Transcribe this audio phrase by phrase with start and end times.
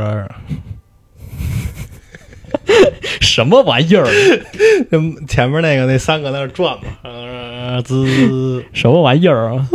[3.20, 4.06] 什么玩意儿？
[4.92, 9.66] 嗯前面那个那三个在那转嘛，呃，滋，什么玩意儿啊？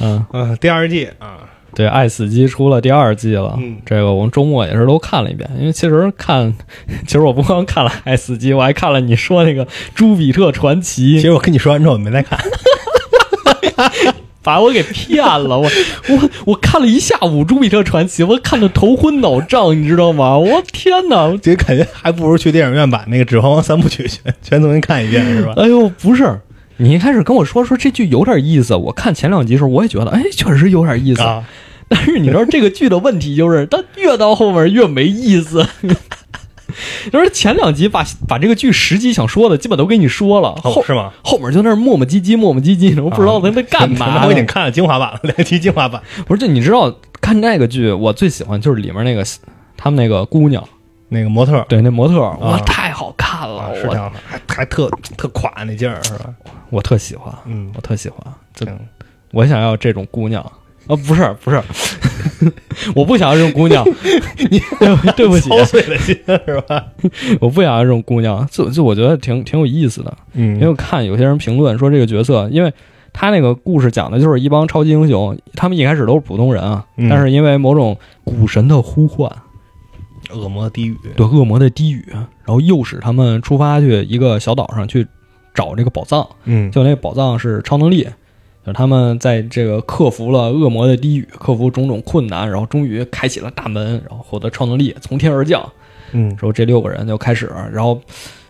[0.00, 1.38] 嗯， 嗯，第二季啊，
[1.74, 3.54] 对，《爱死机》出了第二季了。
[3.58, 6.54] 嗯这个我们周末也是都看了一遍，因为其实看，
[7.06, 9.64] 其实我不光看了《爱死机》，我还看了你说那个
[9.94, 12.38] 《朱比特传奇其》，实我跟你说完之后我没再看，
[14.48, 15.58] 把我给骗了。
[15.58, 15.70] 我
[16.08, 20.38] 我我看了一下午《朱比特传奇》，我看的头昏脑胀，你知道吗？
[20.38, 21.36] 我天哪！
[21.42, 25.52] 这感觉还不如去电影院把那个《指环王》三部曲全全重新看一遍，是吧？
[25.58, 26.40] 哎呦，不是。
[26.78, 31.20] 你一开始跟我说说这剧有点意思，我看前两集的时候我也觉得，哎，确实有点意思。
[31.20, 31.44] 啊，
[31.86, 35.66] 但是你知道这个剧的问题就是，它越到后面越没意思。
[37.12, 41.12] 就是前两集把把这个剧实际想说的基本都给你说了，后哦，是吗？
[41.22, 44.26] 后面就在那磨磨唧唧磨磨唧唧的，我不知道在在干嘛 呢。
[44.26, 49.24] 我已经看了精华版了，两集精华版，不是，就你知道看这个剧，我最喜欢就是里面那个
[49.76, 50.62] 他们那个姑娘，
[51.08, 56.32] 那个模特对，那模特儿，哇，太好看了，啊，是这样的，还还特特垮那劲儿，是吧？
[56.70, 58.18] 我特喜欢，嗯我，特喜欢，
[58.54, 58.78] 就行
[59.32, 60.44] 我想要这种姑娘。
[60.88, 61.62] 啊，不是不是，
[62.96, 63.84] 我不想要这种姑娘，
[64.50, 66.84] 你对对不起，操碎了心是吧？
[67.40, 72.72] 我不想要这种姑娘，就就我觉得挺挺有意思的，嗯因为我看有些人评论说这个角色，因为
[73.12, 79.30] 他那个故事讲的就是一帮超级英雄，他们一开始都是普通人啊，嗯但是因为某种古神的呼唤，
[80.32, 85.06] 恶魔低语，对恶魔的低语，然后诱使他们出发去一个小岛上去
[85.54, 88.06] 找这个宝藏，嗯，就那宝藏是超能力，
[88.68, 95.66] 就是他们在这个克服了恶魔的低语，克服种种困难，然后终于开启了大门，然后获得超能力从天而降。
[96.12, 97.98] 嗯之后这六个人就开始，然后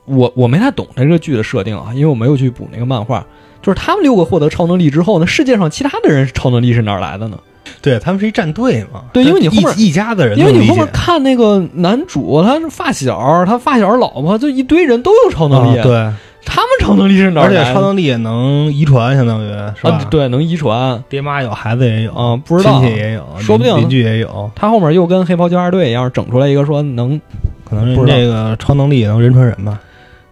[0.06, 3.24] 我我没太懂这个剧的设定啊，因为我没有去补那个漫画。
[3.62, 7.38] 就是他们六个获得超能力之后呢，世界上其他的人超能力是哪儿来的呢？
[7.80, 16.12] 对他们是一战队嘛，对因为你后面一一家的人因为你后面看那个男主，他是发小，他发小老婆，就一堆人都有超能力，啊对，
[16.44, 17.74] 他们超能力是哪儿而且来的？
[17.74, 19.90] 超能力也能遗传，相当于是吧？
[19.90, 21.02] 啊，，对，能遗传。
[21.08, 22.80] 爹妈有，孩子也有啊不知道。
[22.80, 27.20] 亲戚也有，说不定邻邻居也有，他后面又跟黑袍纠察队一样整出来一个说能
[27.68, 28.16] 可能不知道。
[28.16, 29.78] 这个超能力也能人传人吧？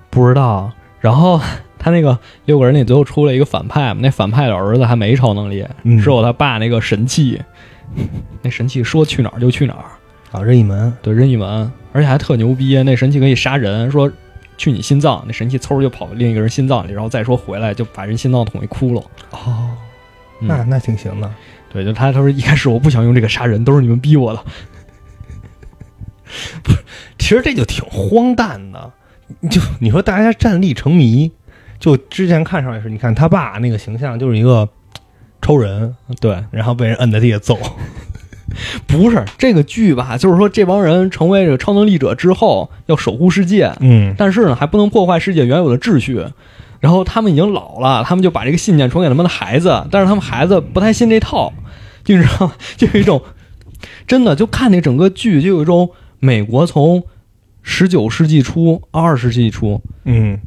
[0.09, 1.41] 不知道，然后
[1.79, 5.99] 他那个六个人里最后出了一个反派嘛，那反派的儿子还没超能力，嗯。
[5.99, 7.41] 只有他爸那个神器，
[8.43, 9.85] 那神器说去哪儿就去哪儿，
[10.33, 14.11] 啊，任意门，对，任意门，而且还特牛逼，那神器可以杀人，说
[14.57, 19.03] 去你心脏，那神器嗖就跑另一个人心脏里，然后再说回来就把人心脏捅一窟窿。
[19.31, 19.77] 哦，
[20.41, 21.33] 嗯那那挺行的。
[21.73, 24.43] 对，就他他说一开始我不想用这个杀人，都是你们逼我的。
[26.63, 26.79] 不 是
[27.19, 28.93] 其实这就挺荒诞的，
[29.51, 31.31] 就你说大家战力成迷，
[31.79, 34.69] 就之前看上也是，你看他爸那个形象就是一个
[35.41, 37.59] 超人，对，然后被人摁在地下揍，
[38.87, 40.17] 不是这个剧吧？
[40.17, 46.25] 就是说这帮人成为这个超能力者之后要守护世界，嗯，但是呢还不能破坏世界原有的秩序。
[46.79, 51.53] 然后他们已经老了，他们就把这个信念传给他们的孩子，但是他们孩子不太信这套，
[52.05, 52.53] 就你知道吗？
[52.77, 53.21] 就有一种
[54.07, 55.89] 真的就看那整个剧，就有一种
[56.21, 57.03] 美国从
[57.63, 60.39] 十九世纪初、二十世纪初，嗯，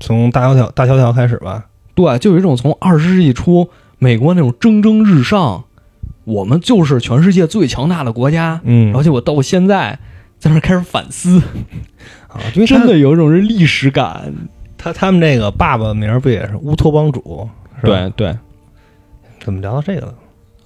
[0.00, 5.64] 从大萧条大萧条开始吧，对，就有一种从二十世纪初美国那种蒸蒸日上，
[6.26, 9.98] 我们就是全世界最强大的国家，嗯而且我到现在
[10.38, 11.40] 在那儿开始反思，
[12.28, 14.34] 啊，因为真的有一种是历史感。
[14.76, 17.48] 他他们这个爸爸名儿不也是乌托邦主？
[17.80, 18.38] 是吧，对对
[19.40, 20.14] 怎么聊到这个了？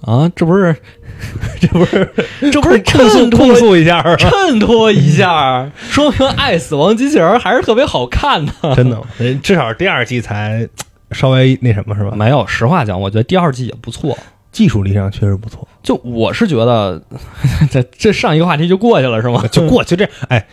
[0.01, 0.75] 啊，这不是
[1.61, 2.11] 这不是
[2.51, 4.01] 这不是衬托控诉一下？
[4.17, 8.51] 衬托一下，说明爱死亡机器人还是特别好看的。
[8.75, 8.99] 真的
[9.43, 10.67] 至少第二季才
[11.11, 12.11] 稍微那什么是吧？
[12.15, 14.17] 没有，实话讲，我觉得第二季也不错。
[14.51, 17.01] 技术力上确实不错，就我是觉得，
[17.71, 19.45] 这这上一个话题就过去了是吗？
[19.51, 20.45] 就过就这哎，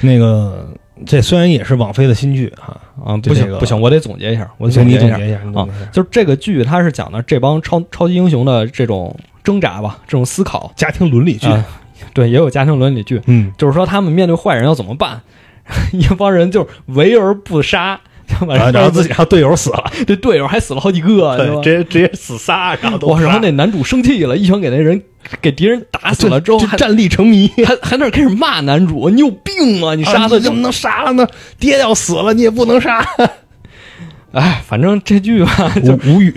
[0.00, 0.68] 那个
[1.06, 5.90] 这虽然也是网飞的新剧啊，啊，就这个不行不行，我得总结一下，我总结一下，你总结一下。
[5.92, 10.72] 就是这个剧，它是讲的这帮超超级英雄的这种挣扎吧，这种思考。
[10.76, 11.64] 家庭伦理剧，啊
[12.12, 15.20] 对，也有家庭伦理剧，嗯，就是说他们面对坏人要怎么办，
[15.92, 18.00] 一帮人就是围而不杀，
[18.40, 25.00] 然后然后自己然后队友死了， 这队友还死了好几个，对，直接直接死仨，然后都哇，然后那男主生气了，一拳给那人
[25.40, 27.50] 给敌人打死了之后，就战力成迷。
[27.64, 29.94] 还还那开始骂男主，你有病吗？
[29.94, 31.26] 你杀他啊怎么能杀了呢？
[31.58, 33.04] 爹要死了，你也不能杀。
[34.32, 36.34] 哎，反正这剧吧， 就无无语，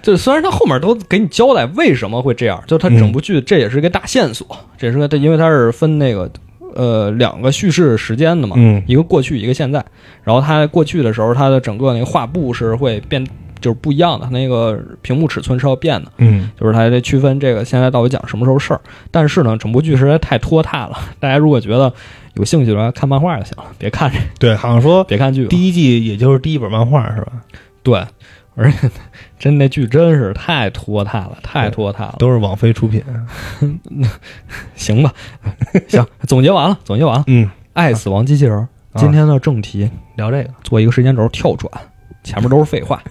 [0.00, 4.46] 就虽然他后面都给你交代为什么会这样，就他整部剧这也是一个大线索，
[4.78, 6.30] 这是个因为他是分那个
[6.76, 9.84] 呃两个叙事时间的嘛，嗯一个过去一个现在，
[10.22, 13.26] 然后它过去的时候，它的整个那个画布是会变
[13.60, 18.80] 就是不一样的，它那个屏幕尺寸是要变的，嗯，就是它得区分这个现在到底讲什么时候事儿。
[19.10, 21.92] 但是呢，整部剧实在太拖沓了，大家如果觉得
[22.34, 25.46] 有兴趣的话，看漫画就行了，别看这，对，好像说别看剧。
[25.48, 27.32] 第一季也就是第一本漫画是吧？
[27.82, 28.04] 对，
[28.56, 28.90] 而且
[29.38, 32.16] 真那剧真是太拖沓了，太拖沓了。
[32.18, 33.04] 都是网飞出品。
[34.74, 35.12] 行吧，
[35.88, 37.24] 行，总结完了，总结完了。
[37.26, 41.70] 嗯，爱死亡机器人，啊今天的正题聊这个，做一个时间轴跳转，
[42.24, 43.02] 前面都是废话。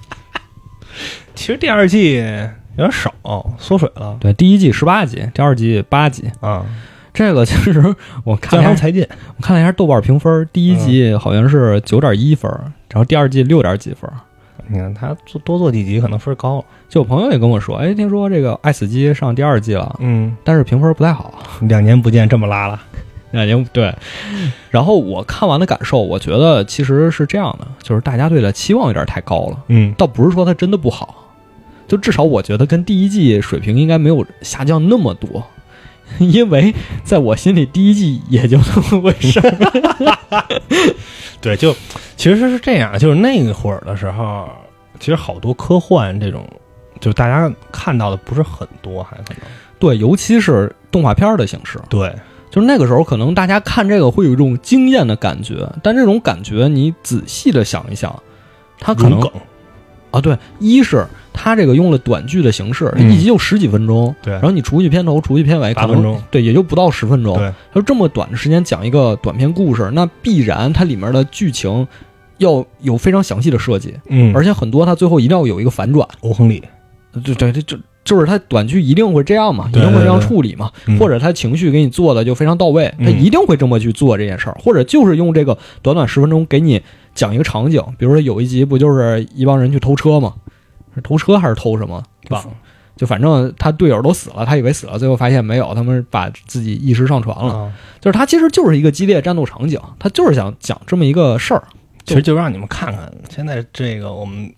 [1.34, 2.16] 其实第二季
[2.76, 3.12] 有点少，
[3.58, 6.30] 缩水了对，第一季十八集，第二季八集。
[6.40, 6.66] 啊。
[7.12, 7.82] 这个其实
[8.22, 9.04] 我看才进，
[9.36, 12.48] 我看了一下豆瓣评分，第一季好像是九点一分，
[12.88, 14.08] 然后第二季六点几分。
[14.70, 16.64] 你看他做多做几集可能分高。
[16.88, 21.34] 就我朋友也跟我说，哎，听说这个《爱死机》上第二季了，嗯，但是评分不太好。
[21.62, 22.80] 两年不见这么拉了。
[23.32, 23.94] 两年对，
[24.70, 31.32] 然后我看完的感受，我觉得其实是这样的，就是大家对它期望有点太高了，嗯，倒不是说它真的不好，
[31.86, 35.46] 就至少我觉得跟第一季水平应该没有下降那么多，
[36.18, 36.74] 因为
[37.04, 40.46] 在我心里第一季也就那么回事儿。
[41.40, 41.72] 对，就
[42.16, 44.48] 其实是这样，就是那会儿的时候，
[45.00, 46.46] 其实好多科幻这种，
[47.00, 49.42] 就大家看到的不是很多，还可能。
[49.78, 52.14] 对，尤其是动画片儿的形式，对，
[52.50, 58.14] 就是那个时候可能大家看这个会有一种惊艳的感觉，但这种感觉你仔细的想一想，
[58.78, 59.32] 它可能梗，
[60.10, 63.10] 啊，对，一是它这个用了短剧的形式，嗯。
[63.10, 64.34] 一集就十几分钟，对。
[64.34, 67.38] 然后你除去片头，除去片尾，可能八分钟，对，也就不到十分钟。
[67.38, 71.88] 对，就这么短的时间讲一个短篇故事，那必然它里面的剧情
[72.40, 76.06] 要有非常详细的设计，嗯，而且很多它最后一定要有一个反转。
[76.20, 76.62] 欧亨利，
[77.12, 86.82] 对对对，就就是他短剧一定会这样嘛，一定会这样处理嘛，嗯或者他情绪给你做的就非常到位，他嗯一定会这么去做这件事儿，或者就是用这个短短十分钟给你
[87.14, 90.34] 讲一个场景，比如说有一集不就是一帮人去偷车嘛？
[90.94, 92.02] 是偷车还是偷什么？
[92.28, 92.42] 棒，
[92.96, 97.54] 就反正他队友都死了，他以为死了，最后发现没有，他们把自己意识上传了。
[97.54, 101.62] 啊，就是他其实就是一个激烈战斗场景，他就是想讲这么一个事儿。
[102.10, 104.52] 其实就让你们看看现在这个我们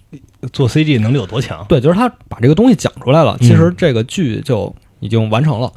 [0.53, 1.65] 做 CG 能力有多强。
[1.69, 5.71] 对，就是他把这个东西讲出来了，嗯其实这个剧就已经完成了。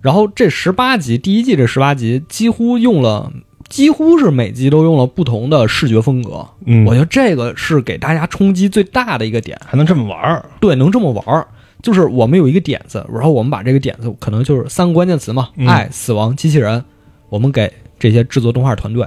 [0.00, 3.32] 然后这十八集，第一季这十八集几乎用了，
[3.68, 6.46] 几乎是每集都用了不同的视觉风格。
[6.66, 9.60] 嗯我觉得这个是给大家冲击最大的一个点。
[9.66, 11.46] 还能这么玩儿，对，能这么玩儿，
[11.82, 16.84] 就是我们有一个点子，然后我们把这个点子可能就是三个关键词嘛，嗯爱、死亡、机器人，
[17.28, 19.04] 我们给这些制作动画团队，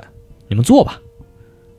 [0.50, 1.00] 你们做吧。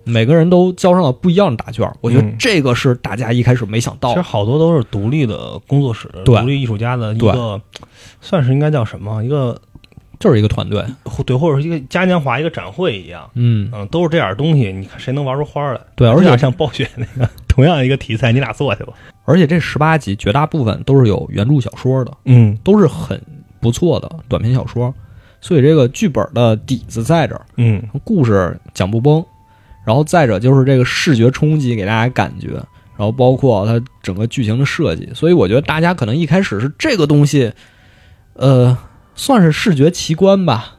[0.05, 4.15] 每个人都交上了不一样的答卷，我觉得嗯这个是大家一开始没想到的。
[4.15, 7.61] 其实好多都是独立的工作室、独立艺术家的一个，
[8.21, 9.23] 算是应该叫什么？
[9.23, 9.61] 一个
[10.19, 10.85] 就是一个团队，
[11.27, 13.29] 对，或者是一个嘉年华、一个展会一样。
[13.35, 15.81] 嗯，嗯，都是这点东西，你看谁能玩出花来？
[15.97, 18.93] 对，而且像暴雪那个同样一个题材，你俩做去吧。
[19.25, 23.21] 而且这十八集绝大部分都是有原著小说的，嗯都是很
[23.61, 24.93] 不错的短篇小说，
[25.41, 29.25] 所以这个剧本的底子在这儿，嗯，故事讲不崩，
[29.85, 32.49] 然后再者就是这个视觉冲击给大家感觉，
[32.97, 37.53] 然后包括它整个剧情的设计，所以我觉得大家可能一开始是这个东西，
[38.35, 38.79] 呃，
[39.15, 40.77] 算是视觉奇观吧，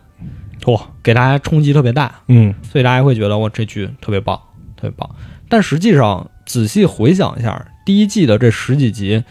[0.62, 4.40] 嚯，给大家冲击特别大，嗯所以大家会觉得哇这剧特别棒，
[4.78, 5.10] 特别棒。
[5.50, 9.24] 但实际上仔细回想一下，第一季的这十几集，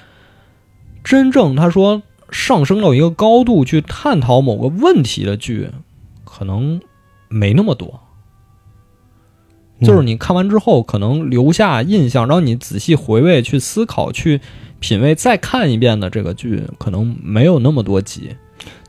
[1.02, 5.70] 真正他说上升到一个高度去探讨某个问题的剧，
[6.24, 6.80] 可能
[7.28, 8.00] 没那么多。
[9.82, 14.40] 就是你看完之后，可能留下印象，让你仔细回味、去思考、去
[14.80, 18.30] 品味，再看一遍的这个剧，可能没有那么多集。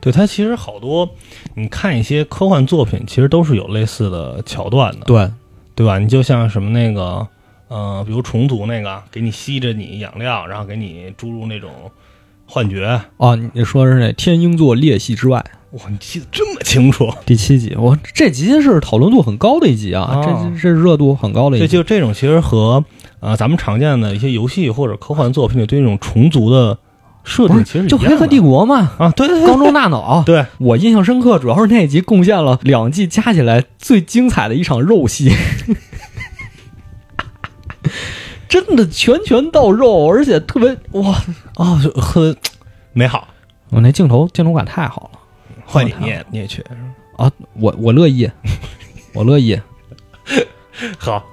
[0.00, 1.08] 对它其实好多，
[1.54, 5.28] 你看一些科幻作品，其实都是有类似的桥段的，对，
[5.74, 5.98] 对吧？
[5.98, 7.26] 你就像什么那个，
[7.68, 11.70] 呃，比如虫族那个，给你吸着你养料，然后给你注入那种
[12.46, 12.86] 幻觉。
[13.16, 15.44] 啊，你你说的是那《天鹰座裂隙之外》
[15.74, 17.12] 哇，你记得这么清楚？
[17.26, 21.72] 第七集，我这集是讨论度很高的一集啊，哦这这热度很高的一这集。
[21.72, 22.84] 就这种，其实和
[23.18, 26.78] 呃咱们常见的一些游戏或者科幻作品里对那种虫族的
[27.24, 30.22] 设定其实就黑客帝国嘛，啊，对对对缸中大脑。
[30.24, 35.32] 对，我印象深刻，主要是那一集贡献了两季加起来最精彩的一场肉戏，
[38.48, 41.20] 真的拳拳到肉，而且特别哇！
[41.56, 42.36] 啊，就很
[42.92, 43.26] 美好。
[43.70, 45.18] 我那镜头镜头感太好了
[45.64, 46.64] 换你你也你也去，
[47.16, 47.30] 啊！
[47.58, 48.30] 我 我乐意，
[49.12, 49.58] 我乐意
[50.98, 51.24] 好，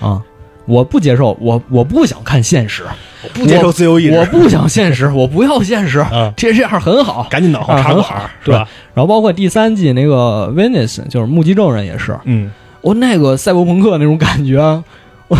[0.00, 0.22] 啊！
[0.66, 2.84] 我不接受，我我不想看现实，
[3.22, 7.26] 我不接受自由意志，我不想现实，我不要现实，啊，这这样很好。
[7.30, 8.68] 赶紧脑后插啊很好管儿是吧？
[8.92, 14.82] 然后包括第三季那个 Venice，就是目击证人也是，嗯，我那个赛博朋克那种感觉，
[15.28, 15.36] 我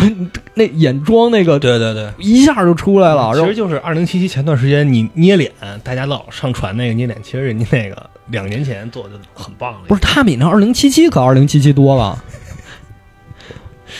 [0.54, 5.50] 那眼妆那个对对对，一下就出来了，其实就是二零七七前段时间你捏脸，
[5.84, 9.80] 大家老上传那个捏脸，其实人家那个两年前做的很棒了。
[9.86, 12.22] 不是他比那二零七七可二零七七多了。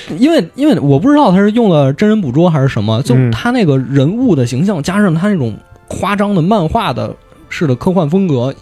[0.19, 7.15] 因为因为我不知道他是用了真人捕捉还是什么，就嗯他那个人物的形象加上他那种夸张的漫画的
[7.49, 8.53] 式的科幻风格，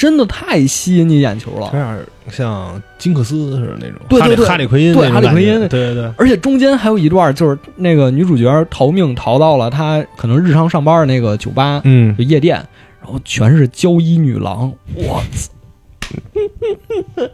[0.00, 1.72] 真的太吸引你眼球了有。
[1.72, 1.98] 点
[2.30, 12.56] 像金克斯似的那种，对对对哈利哈里奎因对哈利奎因对对对，而且中间还有一段，就是那个女主角逃命逃到了她可能日常上班的那个酒吧，嗯就夜店，
[13.02, 15.52] 然后全是交衣女郎，我操！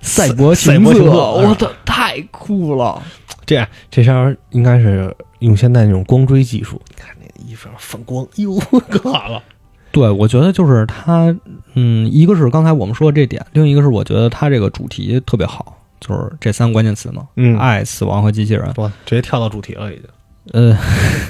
[0.00, 3.00] 赛博赛博情色我操，太酷了！
[3.46, 8.58] 这样这身应该是用现在那种光追技术，你看那个衣服上反光，哟，
[8.90, 9.40] 可好了。
[9.92, 11.34] 对，我觉得就是它，
[11.74, 18.72] 嗯，一个是刚才我们说的这点，另一个是我觉得它这个主题特别好，就是这三个关键词嘛，嗯爱、死亡和机器人。
[18.76, 20.04] 哇，直接跳到主题了已经。
[20.52, 20.76] 呃，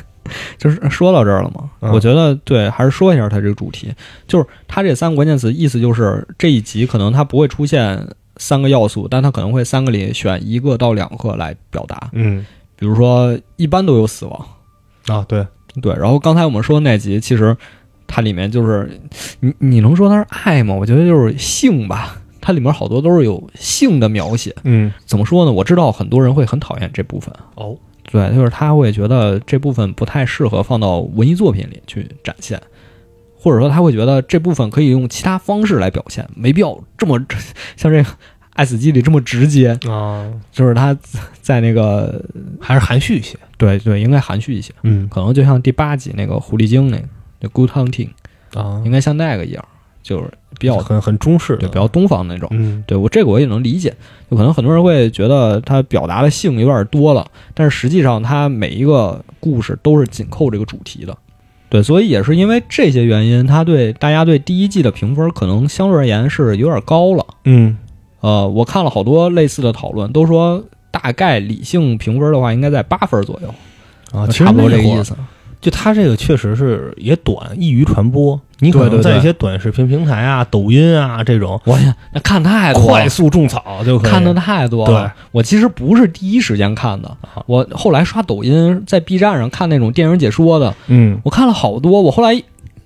[0.57, 3.93] 就是说到这儿了嘛，嗯我觉得对，还是说一下它这个主题，
[4.27, 14.47] 就是它这三个关键词，意思就是这一集可能它不会出现三个要素，但它可能会三个里选一个到两个来表达，嗯比如说一般都有死亡，
[15.07, 15.47] 啊，对，
[15.83, 17.57] 对，然后刚才我们说的那集，其实
[18.15, 19.01] 它里面就是
[19.41, 20.75] 你你能说它是爱吗？
[20.75, 24.55] 我觉得就是性吧，它里面好多都是有性的描写。
[24.65, 25.53] 嗯怎么说呢？
[25.53, 27.75] 我知道很多人会很讨厌这部分，哦，
[28.11, 32.61] 对，就是他会觉得这部分不太适合放到文艺作品里去展现，
[33.35, 37.19] 或者说他会觉得这部分可以用其他方式来表现，没必要这么
[37.77, 38.05] 像这个
[38.53, 39.79] 《爱死机》里这么直接。
[39.89, 40.95] 啊，就是他
[41.41, 42.23] 在那个
[42.61, 43.39] 还是含蓄一些。
[43.57, 47.05] 对对，应该含蓄一些，嗯可能就像第八集那个狐狸精那个
[47.43, 48.09] 那 Good Hunting，
[48.55, 49.63] 啊应，该像那个一样，
[50.03, 52.49] 就是比较很很中式的，对比较东方那种。
[52.53, 53.95] 嗯对我这个我也能理解，
[54.31, 61.17] 就可能很多人会觉得他表达的性有点多了，但是实际上他每一个故事都是紧扣这个主题的。
[61.69, 67.27] 对，所以也是因为这些原因，他对大家对第一季的评分可能相对而言是有点高了。
[67.45, 67.79] 嗯
[68.21, 73.53] 呃，我看了好多类似的讨论，都说大概理性评分的话应该在八分左右，
[74.17, 75.17] 啊，差不多这个意思。
[75.63, 78.39] 就它这个确实是也短，易于传播。
[78.59, 82.89] 你可能在一些短视频平台啊、抖音啊这种我天，那看太多了。
[82.89, 84.11] 快速种草就可以。
[84.11, 85.03] 看的太多了。
[85.03, 85.11] 对。
[85.33, 87.43] 我其实不是第一时间看的，啊。
[87.47, 91.19] 我后来刷抖音，在 B 站上看那种电影解说的，嗯。
[91.25, 92.03] 我看了好多。
[92.03, 92.41] 我后来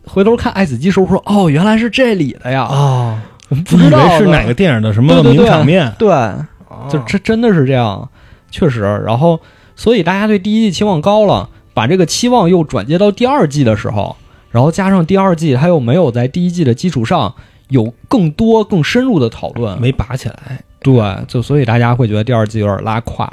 [0.05, 6.47] 回头看《爱死机》时候说，哦，原来是这里的呀，啊，不知道是哪个电影的什么名场面，对，啊。
[6.91, 8.09] 就这真的是这样，
[8.51, 8.83] 确实。
[9.05, 9.41] 然后，
[9.75, 14.17] 所以大家对第一季期望高了，把这个期望又转接到第二季的时候，
[14.51, 17.35] 然后加上第二季它又没有在第一季的基础上
[17.69, 20.65] 有更多更深入的讨论，没拔起来。
[20.81, 20.95] 对，
[21.29, 23.31] 就所以大家会觉得第二季有点拉胯。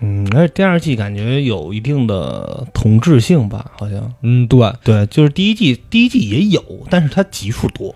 [0.00, 7.94] 嗯，而且第二季感觉有一定的同质性吧，好像嗯，对，对，就是第一季第一季也有，但是它集数多。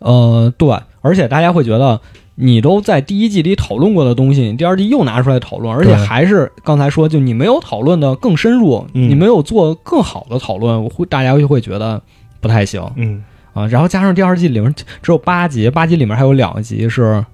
[0.00, 2.00] 呃，对，而且大家会觉得
[2.36, 9.08] 你都在第一季里讨论过的东西，你第二季又拿出来讨论，而且还是刚才说，就你没有讨论的更深入，嗯。
[9.08, 12.02] 你没有做更好的讨论，我会大家就会觉得
[12.40, 12.82] 不太行。
[12.96, 13.22] 嗯。
[13.52, 13.66] 啊。
[13.68, 17.24] 然后加上第二季里面只有八集，八集里面还有两集是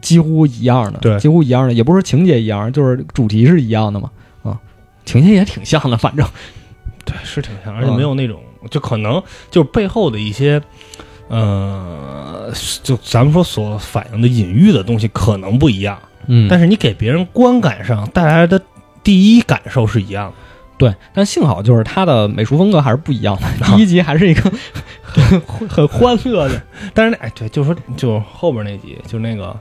[0.00, 1.18] 几乎一样的，对。
[1.18, 4.10] 几乎一样的，也不是情节一样，就是主题是一样的嘛，
[4.42, 4.58] 啊，
[5.04, 6.26] 情节也挺像的，反正。
[7.04, 8.38] 对，是挺像，而且没有那种，
[8.70, 10.60] 就可能就是背后的一些，
[11.28, 18.60] 呃，就咱们说所反映的隐喻的东西可能不一样，嗯，但是你给别人观感上带来的
[19.02, 20.34] 第一感受是一样的。
[20.78, 23.46] 对，但幸好就是它的美术风格还是不一样的。
[23.66, 24.52] 啊第一集还是一个
[25.02, 26.62] 很很欢乐的，
[26.94, 29.56] 但是那哎，对，就说，就是后边那集，就那个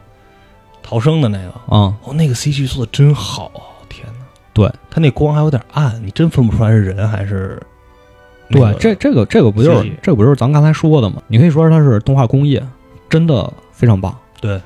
[0.84, 3.82] 逃生的那个，啊、哦，那个 CG 做的真好啊！
[3.90, 7.60] 天哪，对他那光还有点暗，你真分不出来是人还是
[8.50, 11.22] 那对，这这个这个不就是这个不就是咱刚才说的吗？
[11.27, 12.63] 你可以说它是动画工业，
[13.10, 14.16] 真的非常棒。
[14.39, 14.62] 对，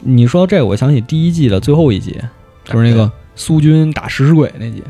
[0.00, 2.20] 你说这个，我想起第一季的最后一集，
[2.64, 4.82] 就是那个苏军打食尸鬼那集，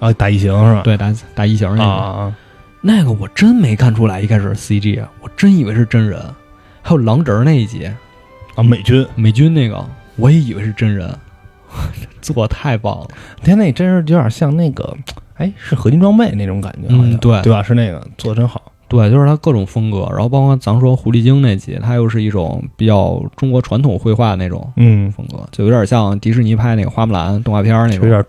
[0.00, 0.82] 啊打异形是吧？
[0.82, 2.36] 对，打打异形那个，啊！
[2.80, 6.20] 那个我真没看出来一开始是 CG，啊我真以为是真人。
[6.82, 7.90] 还有狼人那一集，
[8.56, 9.82] 啊，美军，美军那个，
[10.16, 11.10] 我也以为是真人，
[12.20, 13.08] 做太棒了。
[13.42, 14.94] 天，那真是有点像那个，
[15.36, 17.62] 哎，是合金装备那种感觉，嗯对对吧？
[17.62, 18.60] 是那个做的真好。
[18.86, 28.06] 对，就是它各种风格，然后包括咱说狐狸精那集，它又是一种比较中国传统绘画那种嗯，风格，就有点像迪士尼拍那个花木兰动画片儿那种。
[28.06, 28.24] 有点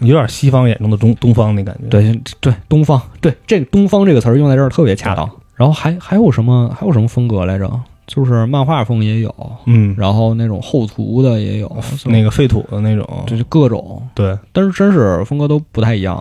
[0.00, 5.28] 有点西方眼中的东东方那感觉。，对对，东方，对这个“东方”这个词儿用在这儿特别恰当。
[5.54, 7.68] 然后还还有什么还有什么风格来着？
[8.06, 9.34] 就是漫画风也有，
[9.66, 16.14] 嗯，然后那种厚涂的也有，那个废土的那种，就是各种，对，但是真是风格都不太一样。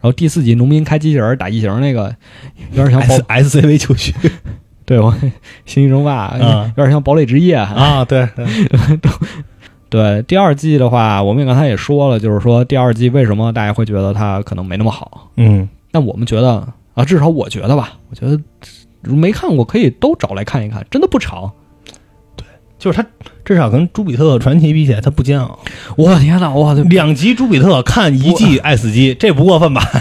[0.00, 2.14] 然后第四集农民开机器人打异形那个，
[2.72, 4.14] 有点像 S S C V 九序
[4.86, 5.12] 对我
[5.66, 7.56] 星际争霸，嗯有点像堡垒之夜。
[7.56, 8.26] 啊，对，
[9.90, 10.22] 对。
[10.22, 15.30] 第二季的话，我们也刚才也说了，就是说第二季为什么大家会觉得它可能没那么好？
[15.36, 18.40] 嗯，但我们觉得啊，至少我觉得吧，我觉得
[19.02, 21.52] 没看过可以都找来看一看，真的不长。
[22.36, 22.44] 对
[22.78, 23.06] 就是它
[23.44, 25.58] 至少跟朱比特传奇比起来，它不煎熬。
[25.96, 29.82] 我天哪，我的两集朱比特看一季爱死机，这不过分吧？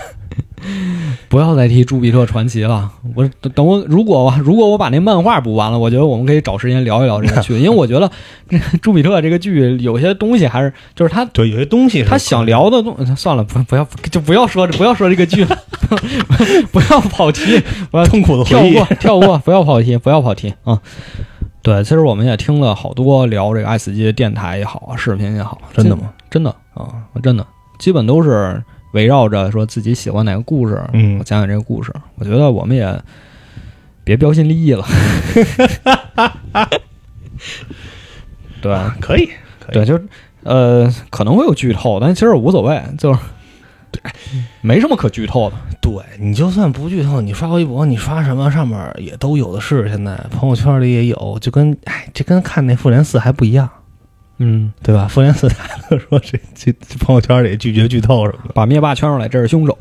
[1.29, 2.89] 不要再提朱比特传奇了。
[3.13, 8.09] 我等等我，如果如果我把那漫画补完了，我觉得我们可以找时间聊一聊这个剧， 因为我觉得
[8.49, 15.57] 这 朱比特这个剧有些东西还是就是他对，有些东西是他想聊的东，算了，不不要就不要说不要说这个剧了，
[16.71, 18.85] 不要跑题，不要痛苦的跳回忆过。
[18.99, 20.81] 跳过， 不要跑题，不要跑题啊。
[21.61, 26.13] 对，其实我们也听了好多聊这个爱死机的电台也好，视频也好，真的吗？
[26.29, 26.87] 真的啊，
[27.21, 27.45] 真的，
[27.77, 28.63] 基本都是
[28.93, 31.93] 围绕着说自己喜欢哪个故事，嗯我讲讲这个故事。
[32.15, 32.97] 我觉得我们也
[34.05, 34.85] 别标新立异了。
[38.61, 39.25] 对可以，
[39.59, 39.73] 可以。
[39.73, 40.03] 对，就是
[40.43, 43.19] 呃，可能会有剧透，但其实无所谓，就是
[44.61, 45.55] 没什么可剧透的。
[45.81, 49.87] 对你就算不剧透，你刷微博，你刷什么上面也都有的是。
[49.87, 53.69] 现在朋友圈里也有，就跟哎，这跟看那复联四还不一样，
[54.39, 55.07] 嗯，对吧？
[55.07, 55.49] 复联四
[56.09, 58.53] 说这这这朋友圈里拒绝剧透什么的。
[58.53, 59.77] 把灭霸圈出来，这是凶手。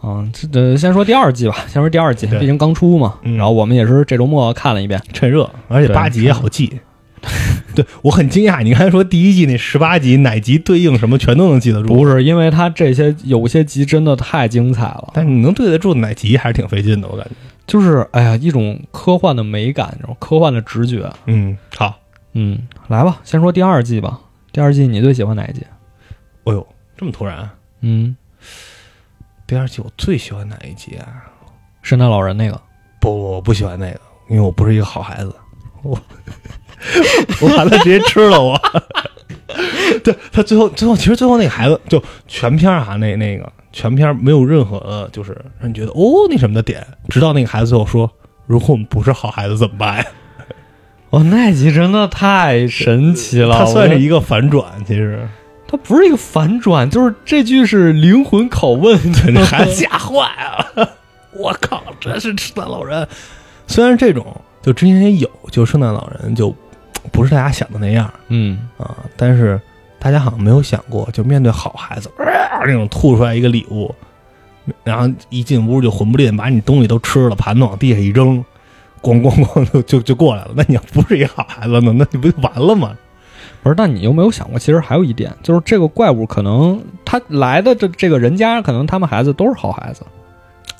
[0.00, 3.14] 啊， 这呃，先说第二季吧，先说第二季，毕竟刚出嘛。
[3.22, 6.80] 嗯然后我们也是这周末看了一遍，趁热，而且八集也好记。
[7.74, 11.88] 对我很惊讶，你刚才说第一季那十八集哪集对应什么，全都能记得住。
[11.88, 17.32] 不是因为它这些有些集真的太精彩了，但是你能对得住哪集还是挺费劲的，我感觉。
[17.66, 21.08] 就是哎呀，一种科幻的美感，这种科幻的直觉。
[21.26, 22.00] 嗯，好。
[22.32, 22.58] 嗯，
[22.88, 24.20] 来吧，先说第二季吧。
[24.52, 25.62] 第二季你最喜欢哪一集？
[26.44, 26.66] 哎呦，
[26.96, 27.48] 这么突然！
[27.80, 28.16] 嗯，
[29.46, 31.06] 第二季我最喜欢哪一集啊？
[31.82, 32.60] 圣诞老人那个。
[33.00, 35.34] 不，我不喜欢那个，因为我不是一个好孩子。
[35.82, 35.98] 我
[37.40, 38.60] 我把他直接吃了我。
[40.04, 48.10] 对他最后最后其实最后那个孩子就全片啊那那个全片没有任何的就是让你觉得哦那什么的点，直到那个孩子最后说
[48.46, 50.04] 如果我们不是好孩子怎么办呀？
[51.10, 53.58] 哦，那集真的太神奇了！
[53.58, 55.28] 他算是一个反转，其实
[55.66, 58.96] 它不是一个反转，就是这句是灵魂拷问。
[59.34, 60.88] 那孩子吓坏了。
[61.32, 63.06] 我靠，真是圣诞老人。
[63.66, 64.24] 虽然这种
[64.62, 66.54] 就之前也有，就圣诞老人就
[67.12, 69.60] 不是大家想的那样嗯，啊，但是
[69.98, 73.94] 大家好像没有想过，就面对好孩子，呃那种吐出来一个礼物，
[74.84, 78.44] 然后一进屋就混不吝把你东西都吃了，盘子往地下一扔，
[79.02, 80.50] 咣咣咣就就就过来了。
[80.54, 82.96] 那你要不是一个好孩子呢，那你不就完了吗？
[83.62, 90.02] 不是，那你有没有想过，其实还有一点，就是这个怪物可能他来的这这个人家，可能他们孩子都是好孩子，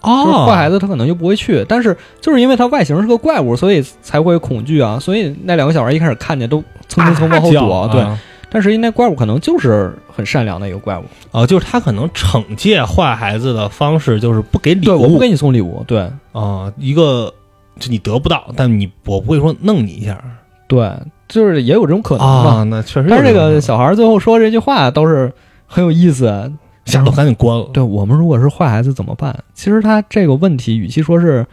[0.02, 1.64] 就是坏孩子他可能就不会去。
[1.68, 4.98] 但是就是因为他外形是个怪物，所以才会恐惧啊。
[4.98, 8.00] 所以那两个小孩一开始看见都蹭蹭蹭往后躲，对。
[8.00, 8.18] 啊
[8.52, 17.32] 但是那怪物可能就是很善良的一个怪物，哦，就是他可能惩戒坏孩子的方式就是不给礼对，我不给你送礼物，对啊、一个
[17.78, 20.20] 就你得不到，但你我不会说弄你一下
[20.66, 20.92] 对，
[21.28, 22.50] 就是也有这种可能吧。
[22.50, 23.32] 啊，那确实但是这。
[23.32, 25.32] 个小孩最后说这句话倒是
[25.68, 26.52] 很有意思。
[26.90, 27.70] 下楼赶紧关了。
[27.72, 29.34] 对我们如果是坏孩子怎么办？
[29.54, 31.46] 其实他这个问题，与其说是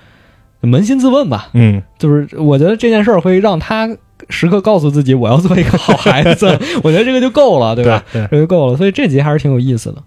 [0.61, 3.87] 扪心自问吧，嗯，就是我觉得这件事儿会让他
[4.29, 6.47] 时刻告诉自己，我要做一个好孩子。
[6.83, 8.03] 我觉得这个就够了，对吧？
[8.11, 8.27] 对。
[8.31, 8.75] 这就够了。
[8.75, 10.03] 所以这集还是挺有意思的。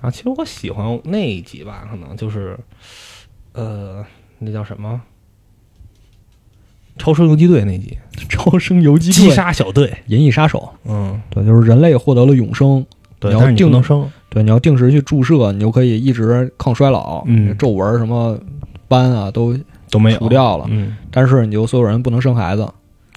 [0.00, 2.56] 啊，其实我喜欢那一集吧，可能就是，
[3.52, 4.04] 呃，
[4.38, 5.00] 那叫什么？
[6.96, 9.92] 超生游击队那集，超生游击击队、杀小队。
[10.06, 12.84] 银翼杀手，嗯，对，就是人类获得了永生。
[13.20, 14.08] 你你要定能生。
[14.30, 18.38] 对，你要定时去注射，你就可以一直抗衰老，嗯皱纹什么
[18.86, 19.56] 斑啊都
[19.90, 20.66] 都没有除掉了。
[20.68, 22.68] 嗯，但是你就所有人不能生孩子，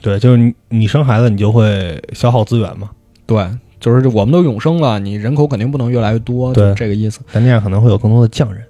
[0.02, 2.90] 对，就是你你生孩子，你就会消耗资源嘛。
[3.26, 3.46] 对，
[3.80, 7.20] 就是我们都永生了，你人口肯定不能越来越多，对就是这个意思。
[7.32, 8.64] 但那样可能会有更多的匠人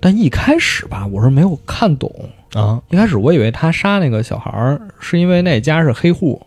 [0.00, 2.12] 但一开始吧，我是没有看懂，
[2.54, 6.44] 啊一开始我以为他杀那个小孩儿是因为那家是黑户，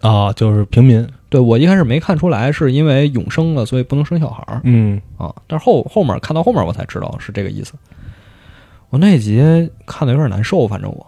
[0.00, 1.06] 啊，就是平民。
[1.28, 5.34] 对我一开始没看出来是因为永生了，所以不能生小孩儿嗯，啊。
[5.46, 7.74] 但是后后面看到后面我才知道是这个意思。
[8.90, 11.06] 我那集看的有点难受，反正我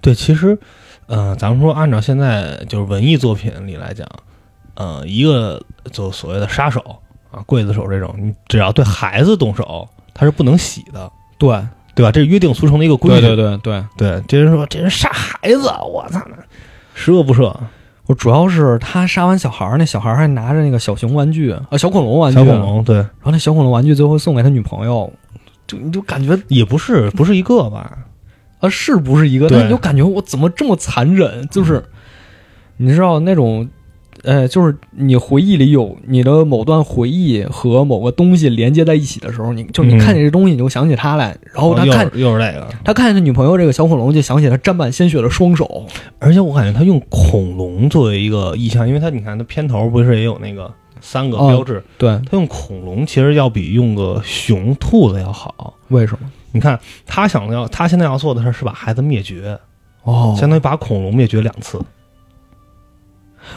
[0.00, 0.58] 对，其实，
[1.06, 4.08] 呃，咱们说按照现在就是文艺作品里来讲，
[4.74, 5.62] 呃，一个
[5.92, 6.80] 就所谓的杀手
[7.30, 11.12] 啊、刽子手这种，你只要对孩子动手，他是不能洗的。
[11.38, 11.50] 对，
[11.94, 12.10] 对吧？
[12.10, 13.36] 这是约定俗成的一个规矩对矩。
[13.36, 16.20] 对对对，对这人说这人杀孩子，我操，
[16.94, 17.54] 十恶不赦。
[18.06, 25.10] 我主要是他杀完小孩儿，那小孩儿还拿着那个小熊玩具，啊，小恐龙玩具，小恐，龙，对，然后那小恐龙玩具最后送给他女朋友，
[25.66, 27.98] 就你就感觉也不是不是一个吧？
[28.60, 29.48] 啊，是不是一个？
[29.48, 31.48] 对但你就感觉我怎么这么残忍？
[31.48, 31.82] 就是
[32.76, 33.68] 你知道那种，
[34.24, 45.86] 呃，就是你回忆里有你的某段回忆和某个东西连接在一起的时候，你就你嗯看见这东西，你就想起他来，然后他看是又是这个，他看见他女朋友这个小恐龙，就想起他沾满鲜血的双手。
[46.18, 55.74] 而且我感觉他用恐龙作为一个意象，因为他你看他片头不是也有那个三个哦标志，对，他用恐龙其实要比用个熊、兔子要好。
[55.88, 56.20] 为什么？
[56.52, 59.58] 你看他想要，他现在要做的事是把孩子灭绝，
[60.04, 61.78] 哦相当于把恐龙灭绝两次，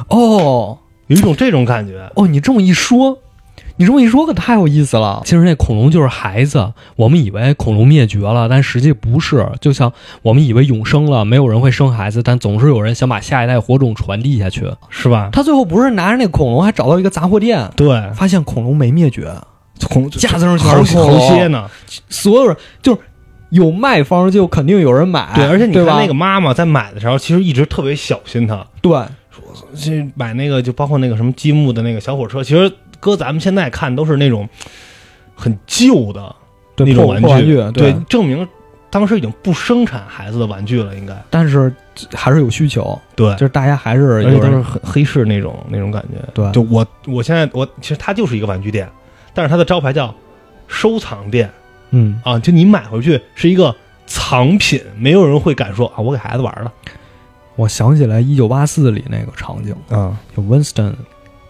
[0.09, 2.09] 哦有一种这种感觉。
[2.15, 3.19] 哦，你这么一说。
[3.79, 5.21] 你这么一说可太有意思了。
[5.23, 9.47] 其实那恐龙就是孩子，我们以为恐龙灭绝了，但实际不是。
[9.61, 14.67] 就像我们以为永生了，没有人会生孩子，但总是有人想把下一代火种传递下去。
[14.89, 15.29] 是吧？
[15.31, 19.31] 他最后不是拿着那恐龙，还找到一个杂货店，对，发现恐龙没灭绝，
[19.87, 21.69] 恐架子上全好是恐龙呢。
[22.09, 22.99] 所有人就是
[23.51, 28.65] 有卖方就肯定有人买，对，而且你看那个妈妈在买的时候，其实一直特别小心她。
[28.81, 28.99] 对
[29.75, 34.47] 去买那个，就包括那个什么积木的那个小火车，其实搁咱们现在看都是那种
[35.35, 36.35] 很旧的
[36.77, 37.95] 那种玩具对，对。
[38.09, 38.47] 证明
[38.89, 41.15] 当时已经不生产孩子的玩具了，应该。
[41.29, 41.71] 但是
[42.13, 43.31] 还是有需求，对。
[43.33, 46.17] 就，是大家还是而且都是很黑市那种那种感觉。
[46.33, 46.51] 对。
[46.51, 48.89] 就我我现在我其实它就是一个玩具店，
[49.33, 50.13] 但是它的招牌叫
[50.67, 51.49] 收藏店。
[51.91, 53.73] 嗯，啊，就你买回去是一个
[54.05, 56.71] 藏品，没有人会敢说啊，我给孩子玩了
[57.57, 60.93] 我想起来《一九八四》里那个场景，啊，就 Winston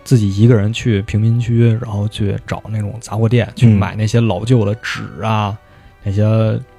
[0.04, 5.56] 自己一个人去贫民区，然后去找那种杂货店去嗯买那些老旧的纸啊、
[6.04, 6.24] 那些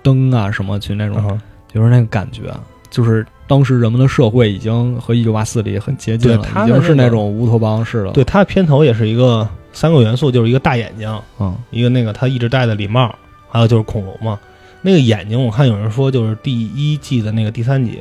[0.02, 1.38] 灯啊什么，去那种啊
[1.72, 2.44] 就是那个感觉，
[2.90, 8.12] 就是当时人们的社会已经和《一九八四》里很接近了，已经是那种乌托邦式的。
[8.12, 13.14] 对，，它的片头也是一个三个元素，就是一个大眼睛，嗯，一个那个他一直戴的礼帽，
[13.50, 14.38] 还有就是恐龙嘛。
[14.80, 17.98] 那个眼睛，我看有人说就是第一季的那个第三集，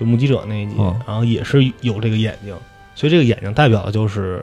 [0.00, 2.56] 就目击者那一集，嗯然后也是有这个眼睛，
[2.94, 4.42] 所以这个眼睛代表的就是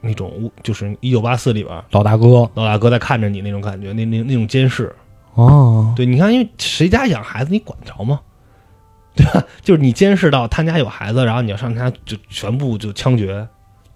[0.00, 4.94] 那种无就是一九八四里边老大哥老大哥在看着你那种感觉，那那那种监视。
[5.34, 8.20] 哦，对，你看，因为谁家养孩子你管着吗？
[9.16, 9.42] 对吧？
[9.62, 13.46] 就是你监视到他家有孩子，然后你要上他家就全部就枪决，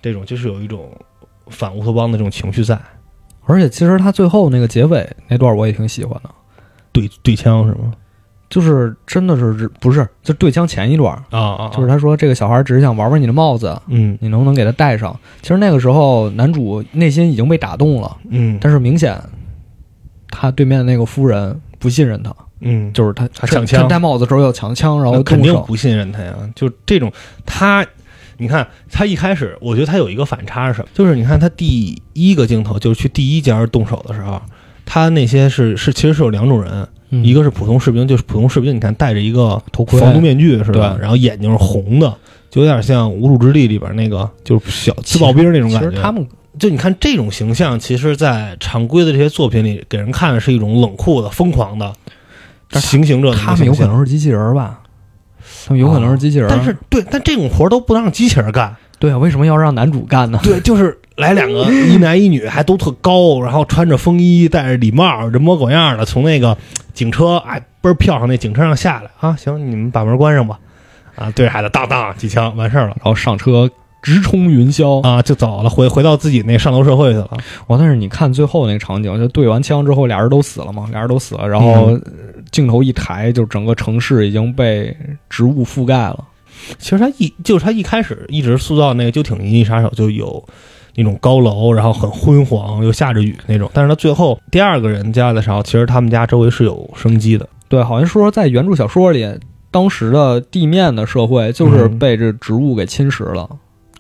[0.01, 0.91] 这种就是有一种
[1.49, 2.79] 反乌托邦的这种情绪在。
[3.45, 6.31] 而且其实他最后那个结尾那段我也挺喜欢的，
[6.93, 7.93] 对对枪是吗？
[8.57, 15.15] 就是真的是不是就对枪前一段，啊啊，就是他说这个小孩只是想玩玩你的帽子，嗯你能不能给他戴上？
[15.43, 19.21] 其实那个时候男主内心已经被打动了，嗯，但是明显
[20.31, 25.39] 他对面的那个夫人不信任他，嗯，就是他他抢枪他戴帽子时候要抢枪，然后肯。
[25.43, 26.35] 定不信任他呀。
[26.55, 27.13] 就这种
[27.45, 27.85] 他，
[28.39, 30.89] 你看他一开始，我觉得他有一个反差是什么？
[30.95, 34.41] 就是你看他第一个镜头，就是去第一家动手的时候，
[34.87, 40.97] 他那些是是其实是有两种人，嗯一个是普通士兵，就是普通士兵，你看戴着一个头盔防毒面具是吧？
[41.01, 42.13] 然后眼睛是红的，
[42.51, 45.91] 就有点像《无主之地》里边那个就是小自爆兵那种感觉。
[45.91, 46.27] 实他们
[46.59, 51.93] 就你看这种形象，其实，在常规的这些作品里，给人看的是一种冷酷的、疯狂的
[52.71, 54.81] 但行刑者他们有可能是机器人吧？
[55.67, 58.75] 他们有可能是机器人，但是对，但这种活都不让机器人干。
[58.99, 60.41] 对啊，为什么要让男主干呢？
[60.43, 66.57] 对， 就是来两个一男一女，还都特高，然后穿着风衣，戴着礼帽，人模狗样的，从那个
[66.97, 70.59] 警车哎倍儿漂亮那警车上下来啊，行，你们把门关上吧，
[71.15, 73.71] 啊，对着孩子当当几枪完事儿了然后上车
[74.03, 75.07] 直冲云霄。
[75.07, 77.31] 啊，就走了，回回到自己那上流社会去了。
[77.67, 81.97] 我，但是你看最后那个场景，就对完枪之后，俩人都死了嘛，俩人都死了，然后
[82.51, 84.97] 镜头一抬，就整个城市已经被
[85.29, 86.25] 植物覆盖了。
[86.79, 90.43] 其实他一就是他一开始一直塑造那个就挺银翼杀手就有
[90.97, 97.49] 那种高楼，然后很昏黄又下着雨那种，但是他最后第二个人家的时候，其实他们家周围是有生机的。
[97.69, 99.29] 对，好像说在原著小说里，
[99.71, 103.43] 当时的地面的社会就是嗯被这植物给侵蚀了，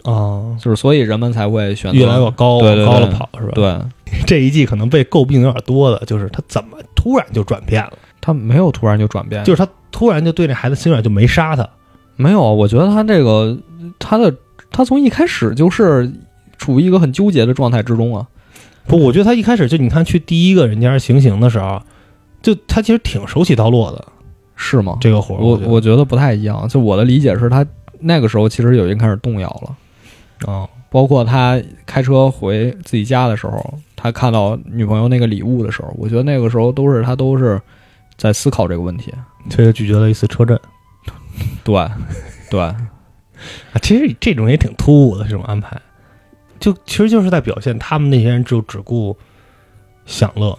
[0.04, 3.78] 啊，就是所以人们才会选择越来越高，对对高了跑是吧？，对。
[4.24, 11.68] 这一季可能被诟病有点多的，就是他怎么突然就转变了，他没有突然就转变，就是他突然就对这孩子心软，就没杀他。
[12.14, 12.40] 没有。
[12.40, 13.58] 我觉得他这个
[13.98, 14.32] 他的
[14.70, 16.10] 他从一开始就是
[16.58, 18.26] 处于一个很纠结的状态之中啊。
[18.86, 21.82] 不，我觉得他一开始就你看去第一个人家行刑的时候，
[22.42, 24.04] 就他其实挺手起刀落的
[24.54, 24.96] 是吗？
[25.00, 25.38] 这个活儿。
[25.38, 26.68] 我我觉得不太一样。
[26.68, 27.66] 就我的理解是他
[27.98, 29.76] 那个时候其实有人开始动摇了，
[30.46, 37.60] 哦，包括他开车回自己家的时候，他看到女朋友那个礼物的时候，我觉得那个时候都是他都是
[38.16, 39.12] 在思考这个问题。
[39.50, 40.58] 所以拒绝了一次车震。
[41.64, 41.74] 对，
[42.50, 42.76] 对， 啊，
[43.82, 45.76] 其实这种也挺突兀的这种安排，
[46.60, 49.16] 就其实就是在表现他们那些人就只顾
[50.04, 50.58] 享乐。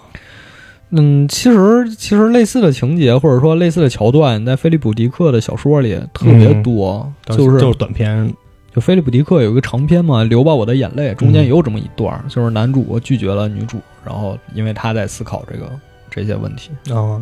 [0.92, 8.34] 嗯，其实其实类似的情节或者说类似的桥段，在菲利普迪克的小说里特别多，就是就是短片，
[8.74, 15.70] 就菲利普迪克有一个长篇嘛，《流吧我的眼泪》，中间也有这么一段，就是男主拒绝了女主，然后因为他在思考这个
[16.10, 17.22] 这些问题，啊，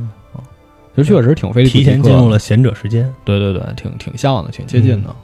[0.96, 3.12] 就确实挺菲利普提迪克前进入了贤者时间。
[3.24, 5.16] 对对对，挺挺像的，挺接近的啊。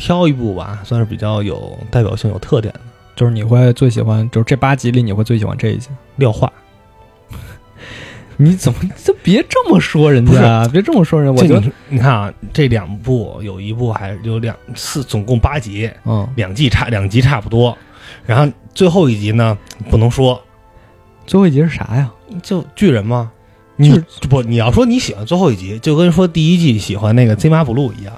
[0.00, 2.80] 挑一部吧，算是比较有代表性、有特点的
[3.14, 5.90] 就是你会最喜欢，就是这八集里你会最喜欢这一集。
[6.16, 6.50] 廖化。
[8.38, 11.42] 你怎么就别这么说人家， 别这么说人家。
[11.42, 17.76] 我觉得，你你看啊，这两部有一部还有两四，总共八集，嗯，两季差两集差不多。
[18.24, 19.58] 然后最后一集呢，
[19.90, 20.42] 不能说，
[21.26, 22.10] 最后一集是啥呀？
[22.42, 23.30] 就巨人吗？
[23.76, 28.14] 你不，你要说你喜欢最后一集，就跟说第一季喜欢那个 Z 马 blue 一样，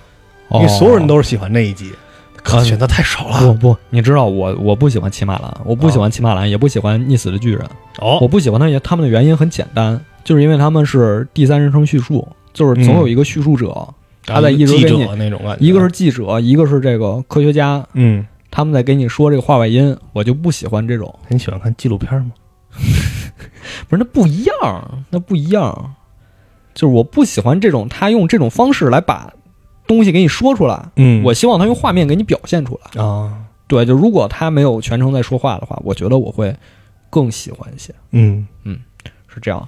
[0.54, 1.92] 因为所有人都是喜欢那一集，
[2.42, 3.52] 可啊选择太少了。
[3.52, 7.60] 不不，你知道我我不喜欢骑马兰，我不喜欢骑马兰，也不喜欢溺死的巨人。
[7.98, 13.86] 哦我哦，不喜欢他们，他们的原因很简单，就是因为他们是第三人称叙述，就是总有一个叙述者，
[14.26, 21.14] 他在一直给你那种感觉，一个是记者，一个是这个科学家，嗯，他们在给你说这个话外音，我就不喜欢这种。
[21.28, 22.32] 你喜欢看纪录片吗？
[23.88, 25.94] 不是，那不一样，那不一样。
[26.74, 29.30] 就是我不喜欢这种，他用这种方式来把
[29.86, 30.90] 东西给你说出来。
[30.96, 33.02] 嗯我希望他用画面给你表现出来。
[33.02, 33.32] 啊，
[33.66, 36.54] 对，就如果他没有全程在说话的话，我觉得我会
[37.10, 37.94] 更喜欢一些。
[38.10, 38.78] 嗯嗯
[39.28, 39.66] 是这样。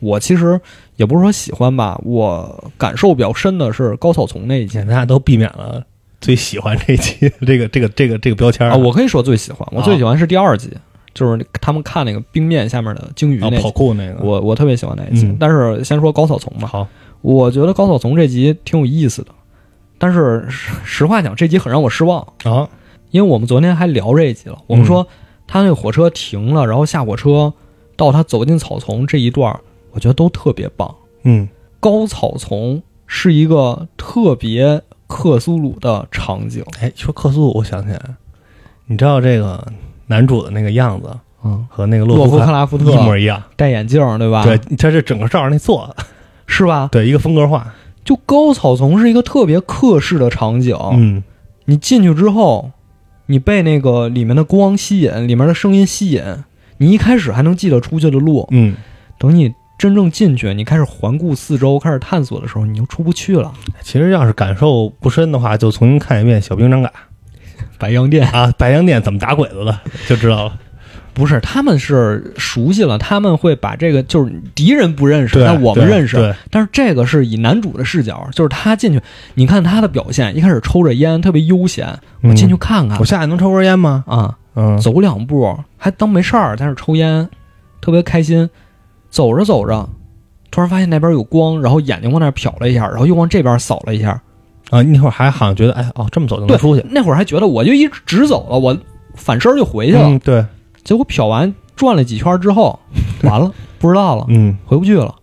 [0.00, 0.60] 我其实
[0.96, 5.82] 也不是说喜欢吧，我感受比较深的是高草丛那一集大家都避免了
[6.20, 8.76] 最喜欢这一集 这个这个这个这个标签啊。
[8.76, 10.70] 我可以说最喜欢，我啊最喜欢是第二集，
[11.14, 15.26] 就是他们看那个冰面下面的鲸鱼啊跑，酷那个，我我特别喜欢那一集。
[15.26, 16.86] 嗯但是先说高草丛吧，好，
[17.22, 19.28] 我觉得高草丛这集挺有意思的，
[20.04, 22.68] 但是实实话讲，这集很让我失望，啊，
[23.10, 25.08] 因为我们昨天还聊这一集了，我们说
[25.46, 27.54] 他那个火车停了，然后下火车
[27.96, 29.58] 到他走进草丛这一段，
[29.92, 30.94] 我觉得都特别棒。
[31.22, 31.48] 嗯
[31.80, 38.02] 高草丛是一个特别克苏鲁的场景，哎，说克苏鲁，我想起来，
[38.84, 39.66] 你知道这个
[40.08, 41.08] 男主的那个样子
[41.42, 44.44] 嗯，和那个洛夫夫克克拉夫特一模一样，戴眼镜，对吧？
[44.44, 46.04] 对，，他是整个照着那做的，
[46.46, 46.90] 是吧？
[46.92, 47.72] 对，一个风格化，
[48.04, 51.22] 就高草丛是一个特别客式的场景，嗯。
[51.66, 52.72] 你进去之后，
[53.24, 56.22] 你被那个里面的光吸引，里面的声音吸引，
[56.76, 58.76] 你一开始还能记得出去的路，嗯，
[59.18, 63.50] 等你真正进去，你开始环顾四周，开始探索的时候，你就出不去了。
[63.80, 66.92] 其实要是感受不深的话，就重新看一遍《小兵张嘎。
[67.80, 70.58] 白洋淀》啊，白洋淀怎么打鬼子的，就知道了。
[71.14, 76.34] 不是，他们是熟悉了，他们会把这个就是敌人不认识，对，但我们认识。
[76.50, 79.00] 但是这个是以男主的视角，就是他进去，
[79.34, 81.86] 你看他的表现，一开始抽着烟，特别悠闲。
[82.22, 84.04] 我进去嗯看看我下来能抽根烟吗？
[84.06, 87.28] 啊，嗯，走两步还当没事儿，在那抽烟，
[87.80, 88.50] 特别开心。
[89.10, 89.88] 走着走着，
[90.50, 94.20] 突然发现那边有光，然后眼睛往那瞟了一下，然后又往这边扫了一下。
[94.70, 98.76] 啊，那会儿还好像觉得，哎，哦，这么走就能对出去，那会儿还觉得我就一直走了，我
[99.14, 100.02] 反身就回去了。
[100.02, 100.44] 嗯，对，
[100.84, 102.78] 结果漂完转了几圈之后，
[103.24, 105.14] 完了，不知道了，嗯回不去了。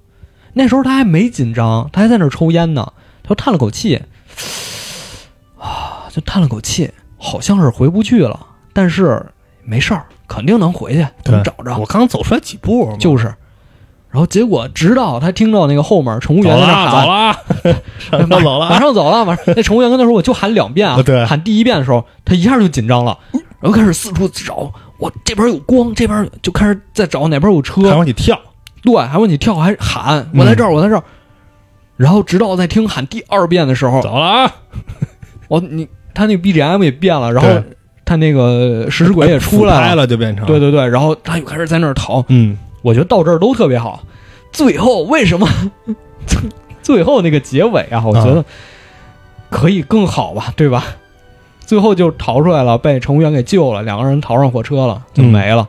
[0.54, 2.92] 那时候他还没紧张，他还在那儿抽烟呢。
[3.24, 4.02] 他就叹了口气，
[5.58, 8.38] 啊，就叹了口气，好像是回不去了，
[8.74, 9.24] 但是
[9.64, 11.78] 没事儿，肯定能回去，能找着。
[11.78, 13.26] 我刚走出来几步，就是，
[14.10, 17.08] 然后结果直到他听到那个后面乘务员在那，喊，走
[17.70, 17.76] 了，
[18.28, 19.46] 上走了，马上走了，马上。
[19.56, 21.00] 那乘务员跟他说：“我就喊两遍啊。
[21.06, 23.18] ”对喊第一遍的时候，他一下就紧张了，
[23.62, 24.74] 然后开始四处找。
[25.02, 28.40] 我这边有光，这边就开始在找哪边有车，还往起跳，
[28.84, 31.04] 对，还往起跳，还喊我在这儿，我在这儿。
[31.98, 34.56] 然后直到在听喊第二遍的时候，走了啊，
[35.48, 37.64] 我你他那个 BGM 也变了，然后
[38.06, 42.24] 他那个食尸鬼也出来 拍了，就变成对，对对，然后他又开始在那儿逃。
[42.30, 44.04] 嗯，我觉得到这儿都特别好。
[44.52, 45.48] 最后为什么
[46.84, 48.04] 最后那个结尾啊？
[48.06, 48.46] 我觉得
[49.50, 50.86] 可以更好吧，对吧？
[51.62, 55.68] 最后就逃出来了，被乘务员给救了，两个人逃上火车了，就没了。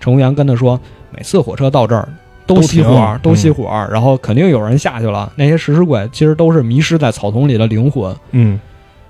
[0.00, 0.78] 乘务员跟他说，
[1.10, 2.08] 每次火车到这儿
[2.46, 5.32] 都熄火，都熄火，然后肯定有人下去了。
[5.36, 8.14] 那些食尸鬼其实都是迷失在草丛里的灵魂。
[8.32, 8.60] 嗯，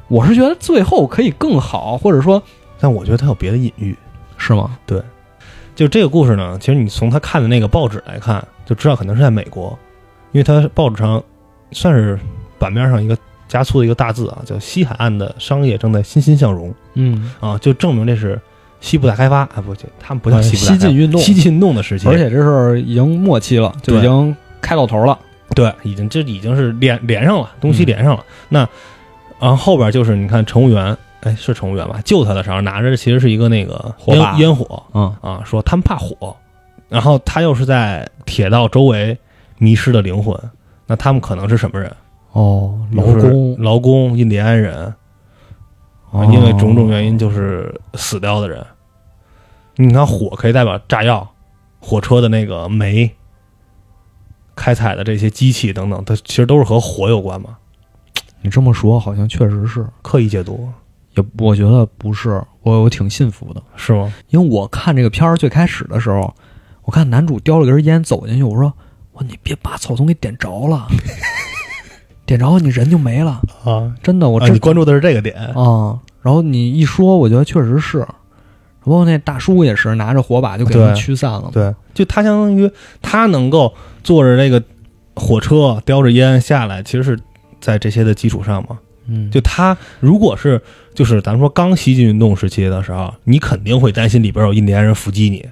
[0.08, 2.42] 我是觉得最后可以更好，或者说
[2.78, 3.96] 但我觉得他有别的隐喻。
[4.36, 4.76] 是吗？
[4.84, 5.00] 对
[5.74, 9.76] 就这个故事呢，其实你从他看的那个报纸来看，就知道可能是在美国，
[10.32, 11.22] 因为他报纸上
[11.72, 12.18] 算是
[12.58, 13.16] 版面上一个
[13.54, 18.40] 加粗的一个大字啊，叫“西海岸的商业正在欣欣向荣嗯，”啊，就证明这是
[18.80, 25.16] 西部大开发啊，不，这他们不叫呃西部大开发西进运动西进运动的时期，而且这是已经末期了，就已经开到头了。
[25.54, 28.24] 对，已经这已经是连连上了，东西连上了。
[28.48, 28.68] 那
[29.38, 32.00] 然后后边就是你看乘务员，哎，是乘务员吧？
[32.04, 36.36] 救他的时候拿着其实是一个那个火烟烟火嗯啊，说他们怕火，
[36.88, 39.16] 然后他又是在铁道周围
[39.58, 40.36] 迷失的灵魂，
[40.88, 41.94] 那他们可能是什么人？
[42.34, 44.94] 哦，劳工，劳工、印第安人，
[46.12, 48.64] 啊，因为种种原因就是死掉的人。
[49.76, 51.28] 你看，火可以代表炸药、
[51.78, 53.14] 火车的那个煤、
[54.56, 57.56] 开采的这些机器等等，它其实都是和火有关嘛。
[58.42, 60.68] 你这么说好像确实是，刻意解读
[61.16, 64.12] 也我觉得不是，我我挺信服的，是吗？
[64.30, 66.34] 因为我看这个片儿最开始的时候，
[66.82, 68.72] 我看男主叼了根烟走进去，我说
[69.12, 70.88] 我你别把草丛给点着了，
[72.26, 75.98] 点着你人就没了，啊，真的，我啊你关注的是这个点，啊。
[76.22, 77.98] 然后你一说，我觉得确实是，
[78.80, 81.50] 包括那大叔也是拿着火把就给他驱散了。
[81.52, 82.70] 对，就他相当于
[83.02, 84.62] 他能够坐着那个
[85.14, 87.20] 火车叼着烟下来，其实是
[87.60, 88.78] 在这些的基础上嘛。
[89.06, 90.58] 嗯，就他如果是
[90.94, 95.46] 就是咱们说刚西进运动时期的时候，你肯定会担心里边有印第安人伏击你，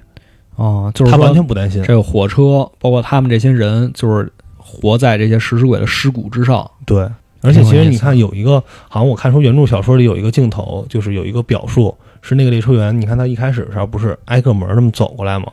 [0.55, 1.83] 哦，就是他完全不担心。
[1.83, 4.33] 这个火车，包括他们这些人，就是
[4.81, 6.69] 活在这些食尸鬼的尸骨之上。
[6.85, 7.07] 对，
[7.41, 15.47] 而且其实你看有一个，好像我看说原著小说里有一个镜头，就是有一个表述是那个列车员，你看他一开始的时候不是挨个门那么走过来吗？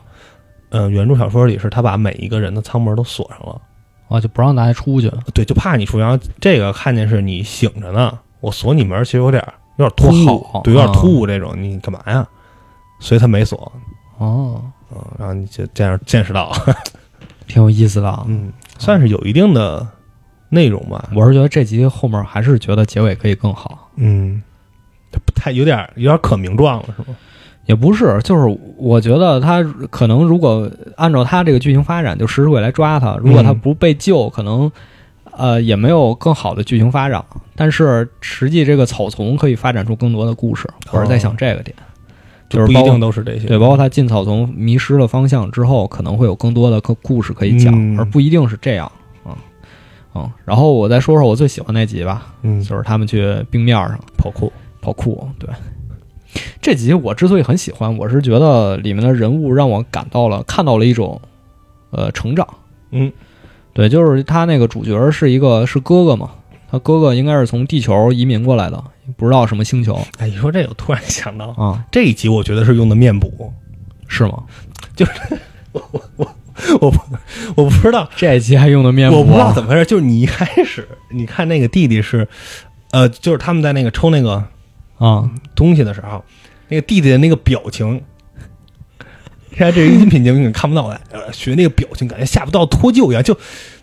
[0.69, 3.61] 嗯、原著小说里是他把每一个人的舱门都锁上了，
[4.07, 5.11] 啊，就不让大家出去。
[5.33, 5.99] 对，就怕你出。
[5.99, 12.25] 然后这个看见是你醒着呢，我锁你门，其实有点有点突不兀，对，有点啊突兀这种，你干嘛呀？
[13.01, 13.69] 所以他没锁，
[14.17, 16.53] 哦，嗯，然后你就这样见识到，
[17.47, 18.23] 挺有意思的啊。
[18.29, 19.87] 嗯，算是有一定的
[20.49, 24.41] 内容吧，我是觉得这集后面还是觉得结尾可以更好，嗯，
[25.11, 27.15] 它不太有点有点可名状了，是吗？
[27.67, 34.69] 也不是，就是我觉得他可能如果按照他这个剧情发展，就食尸鬼来抓他，如果他嗯不被救，可能
[35.37, 37.23] 呃也没有更好的剧情发展。
[37.55, 41.77] 但是实际这个草丛可以发展出更多的故事，我是在想这个点，
[42.51, 48.91] 就是不一包括定都是这些，对，包括他进草丛迷失了方向之后，可能会有更多的故故事可以讲，嗯而不一定是这样。
[49.25, 49.35] 嗯
[50.13, 55.25] 嗯，然后我再说说我最喜欢那集吧，嗯，就是他们去冰面上跑酷，跑酷。
[55.39, 55.49] 对，
[56.61, 61.21] 这集我之所以很喜欢，我是觉得里面的人物让我感到了看到了一种
[61.91, 62.45] 呃成长。
[62.91, 63.09] 嗯，
[63.71, 66.31] 对，就是他那个主角是一个是哥哥嘛，
[66.71, 68.81] 他哥哥应该是从地球移民过来的，
[69.17, 73.51] 不知道什么星球哎，你说这个，我突然想到啊，这一集，我觉得是用的面补，
[74.07, 74.43] 是吗？
[74.95, 75.11] 就是
[76.79, 76.99] 我不
[77.55, 79.17] 我不知道，这一集还用的面补？
[79.17, 82.27] 我不知道怎么回事，就是你一开始你看那个弟弟是，
[82.91, 84.43] 呃，就是他们在那个抽那个
[84.97, 86.23] 啊，东西的时候，
[86.69, 88.01] 那个弟弟的那个表情，
[89.51, 93.37] 现在这个音频节目你看不到的，呃学那个表情，感觉下不到脱臼一样，就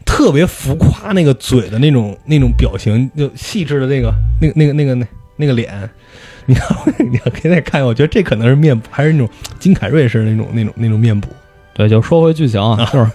[0.04, 5.88] 特别浮夸，那个嘴的那种那种表情，就细致的那个那个那个那个那那个脸。
[6.46, 6.62] 你要
[7.11, 9.28] 你要给大家看，我觉得这可能是面部，还是那种
[9.59, 11.28] 金凯瑞式的那种那种那种面部。
[11.74, 13.11] 对，就说回剧情啊，就是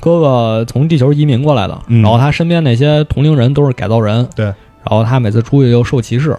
[0.00, 6.34] 哥哥从地球移民过来的，嗯然后他身边那些同龄人都是改造人，对，然后他每次出去又受歧视，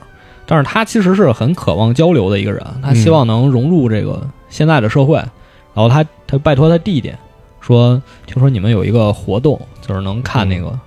[0.47, 5.23] 但是他其实是很渴望交流的一个人，他希望能融入这个现在的社会，
[5.73, 7.13] 然后他他拜托他弟弟
[7.59, 10.77] 说，听说你们有一个活动，就是能看那个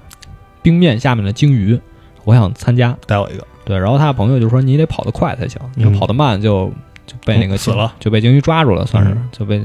[0.63, 1.79] 冰面下面的鲸鱼，
[2.25, 6.73] 我想参加，带我一个，对，然后他的朋友就说你得跑得快才行，你嗯跑得慢就
[7.07, 9.29] 就被那个嗯死了，就被鲸鱼抓住了，算是、嗯。
[9.33, 9.63] 就被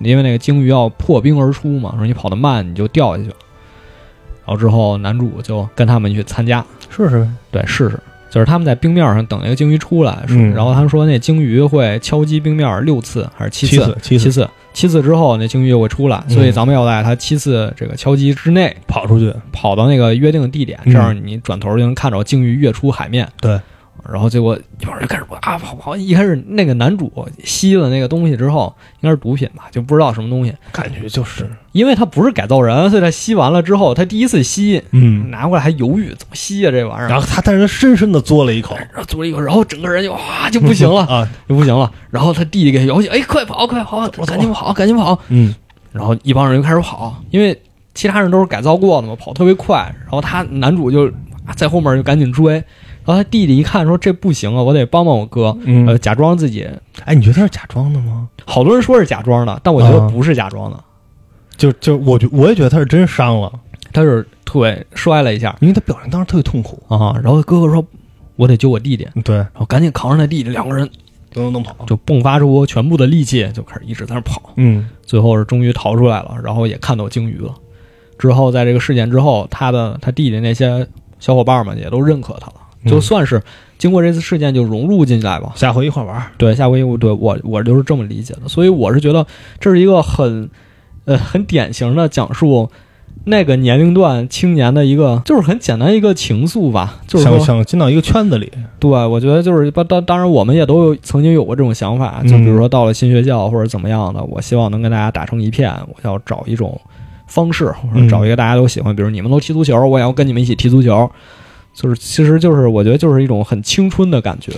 [0.00, 3.36] 因为那个鲸鱼要破冰而出嘛，说你跑得慢你就掉下去了。
[4.44, 7.28] 然后之后男主就跟他们去参加，试试呗。
[7.52, 8.00] 对，试试。
[8.28, 10.52] 就是他们在冰面上等那个鲸鱼出来，嗯。
[10.52, 14.24] 然后他们说那鲸鱼会敲击冰面六次还是七七次七次。
[14.24, 16.30] 七次，七次之后那鲸鱼就会出来，嗯。
[16.30, 20.92] 所以咱们要在它七次这个敲击之内跑出去，跑到那个约定的地点，嗯。
[20.92, 23.28] 这样你转头就能看着鲸鱼跃出海面。
[23.40, 23.60] 对，
[24.10, 27.12] 然后结果一会儿就开始啊跑跑，一开始那个男主
[27.44, 41.90] 吸了那个东西之后，应该是毒品吧，就不知道什么东西，感觉就是，因为他不是改造人，所以他吸完了之后，他第一次吸嗯，拿过来还犹豫怎么吸啊这玩意儿，然后他但是他深深的嘬了一口，然后做了一口，然后整个人就哇就不行了， 啊，就不行了。
[42.10, 45.18] 然后他弟弟给他摇起，哎，快跑快跑，走赶紧跑赶紧跑。
[45.28, 45.54] 嗯，
[45.92, 47.56] 然后一帮人就开始跑，因为
[47.94, 49.76] 其他人都是改造过的嘛，跑特别快。
[50.00, 51.06] 然后他男主就
[51.46, 52.62] 啊在后面就赶紧追，
[53.04, 56.68] 然后他弟弟一看说这不行啊，我得帮帮我哥，嗯呃，假装自己。
[57.04, 58.28] 哎，你觉得他是假装的吗？
[58.44, 60.84] 好多人说是假装的，但我觉得啊不是假装的，
[61.56, 63.52] 就就我觉我也觉得他是真伤了，
[63.92, 66.82] 他是腿摔了一下因为他表情当时特别痛苦。
[66.88, 67.84] 啊，然后哥哥说。
[68.36, 70.88] 我得救我弟弟，对，然后赶紧扛上他弟弟，两个人
[71.34, 71.76] 都能跑。
[71.86, 74.54] 就迸发出全部的力气，就开始一直在那跑。
[74.56, 77.54] 嗯，最后是终于逃出来了，然后也看到鲸鱼了。
[78.18, 80.84] 之后，在这个事件之后，他的他弟弟那些
[81.20, 82.54] 小伙伴们也都认可他了，
[82.86, 83.42] 就算是
[83.78, 85.52] 经过这次事件就融入进来吧。
[85.54, 86.32] 下回一块玩儿。
[86.36, 89.26] 对，下回我对我我就是这么理解的，所以我是觉得
[89.60, 90.48] 这是一个很
[91.04, 92.70] 呃很典型的讲述
[93.24, 106.80] 那个年龄段青年的一个，就是很简单一个情愫吧，就是想，想进到一个圈子里，对我觉得就是当当当然我们也都有曾经有过这种想法，就比如说到了新学校或者怎么样的，我希望能跟大家打成一片，我要找一种
[107.28, 111.08] 方式，或者找一个大家都喜欢，比如你们都踢足球，我也要跟你们一起踢足球。
[111.74, 114.52] 就是，其实就是我觉得就是一种很青春的感觉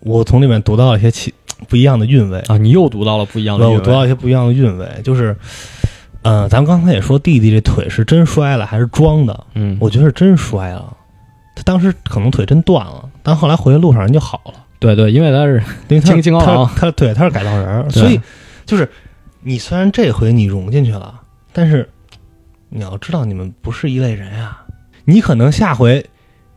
[0.00, 1.32] 我从里面读到了一些其
[1.68, 2.38] 不一样的韵味。
[2.48, 2.56] 啊！
[2.56, 5.36] 你又读到了不一样的我韵味，读到一些不一样的韵味，就是，
[6.22, 9.46] 呃，咱们刚才也说弟弟这腿是真摔了还是装的？
[9.54, 10.96] 嗯，我觉得是真摔了，
[11.54, 18.20] 他当时可能腿真断了，但后来回去路上人就好了，对对，因为他是 因为他金金刚狼他他对他是改造人儿，所以
[18.66, 18.88] 就是
[19.40, 21.20] 你虽然这回你融进去了，
[21.52, 21.88] 但是
[22.70, 24.64] 你要知道你们不是一类人啊，
[25.04, 26.04] 你可能下回。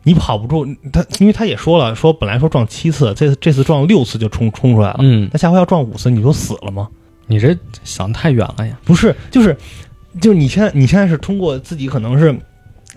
[0.06, 6.88] 你跑不住他，因为他也说了，说本来说撞七次，这次这次撞六次就冲冲出来了，嗯，那下回要撞五次，你说死了吗？
[7.26, 8.78] 你这想太远了呀。
[8.84, 9.56] 不是，就是
[10.20, 12.32] 就是你现在你现在是通过自己可能是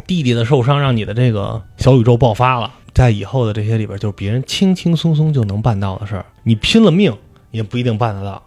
[0.06, 7.12] 弟弟的受伤，让你的这个小宇宙爆发了，在以后的这些里边，就是别人轻轻松松就能办到的事儿，你拼了命
[7.50, 8.40] 也不一定办得到。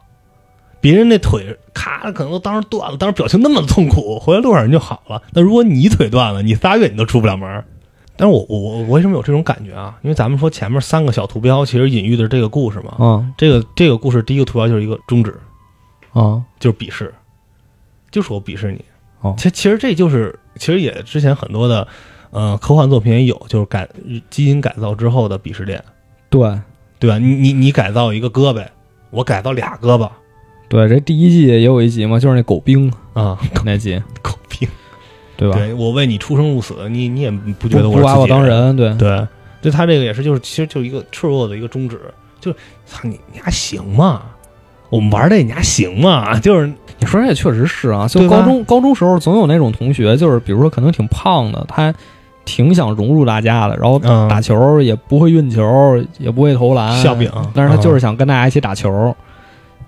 [0.81, 5.21] 别人那腿咔，可能都当时断了，当时表情那么痛苦，回来路上人就好了。
[5.33, 7.65] 那如果你腿断了，你仨月你都出不了门儿。
[8.17, 9.99] 但是我我我为什么有这种感觉啊？
[10.03, 12.97] 因为咱们说前面三个小图标其实隐喻的是这个故事嘛。
[12.99, 15.35] 嗯这个这个故事第一个图标就是一个中指，
[16.13, 17.13] 啊就是鄙视，
[18.11, 18.85] 就是我鄙视你。
[19.23, 21.87] 哦其其实这就是，其实也之前很多的，
[22.31, 23.89] 呃，科幻作品也有，就是改
[24.31, 25.83] 基因改造之后的鄙视链，
[26.29, 26.59] 对
[26.99, 27.19] 对吧？
[27.19, 28.67] 你你你改造一个胳膊，
[29.11, 30.11] 我改造俩胳膊
[30.69, 34.03] 对，这第一季也有一集嘛，就是那狗兵啊， 那集！
[35.43, 35.57] 对吧？
[35.59, 39.27] 对我为你出生入死，你你也不觉得我不不把我当人，对对，
[39.61, 42.01] 就他这个也是，就是其实就是一个赤裸裸的一个宗旨，
[42.41, 44.23] 就是操你你还行吗？
[44.91, 46.39] 我们玩这你还行吗？
[46.41, 46.67] 就是
[46.99, 51.93] 你说这也确实是啊，就高中高中时候总有那种同学，就是比如说可能挺胖的，他
[52.45, 55.63] 挺想融入大家的，然后嗯打球也不会运球，
[56.19, 59.15] 也不会投篮，笑柄但是他就是想跟大家一起打球。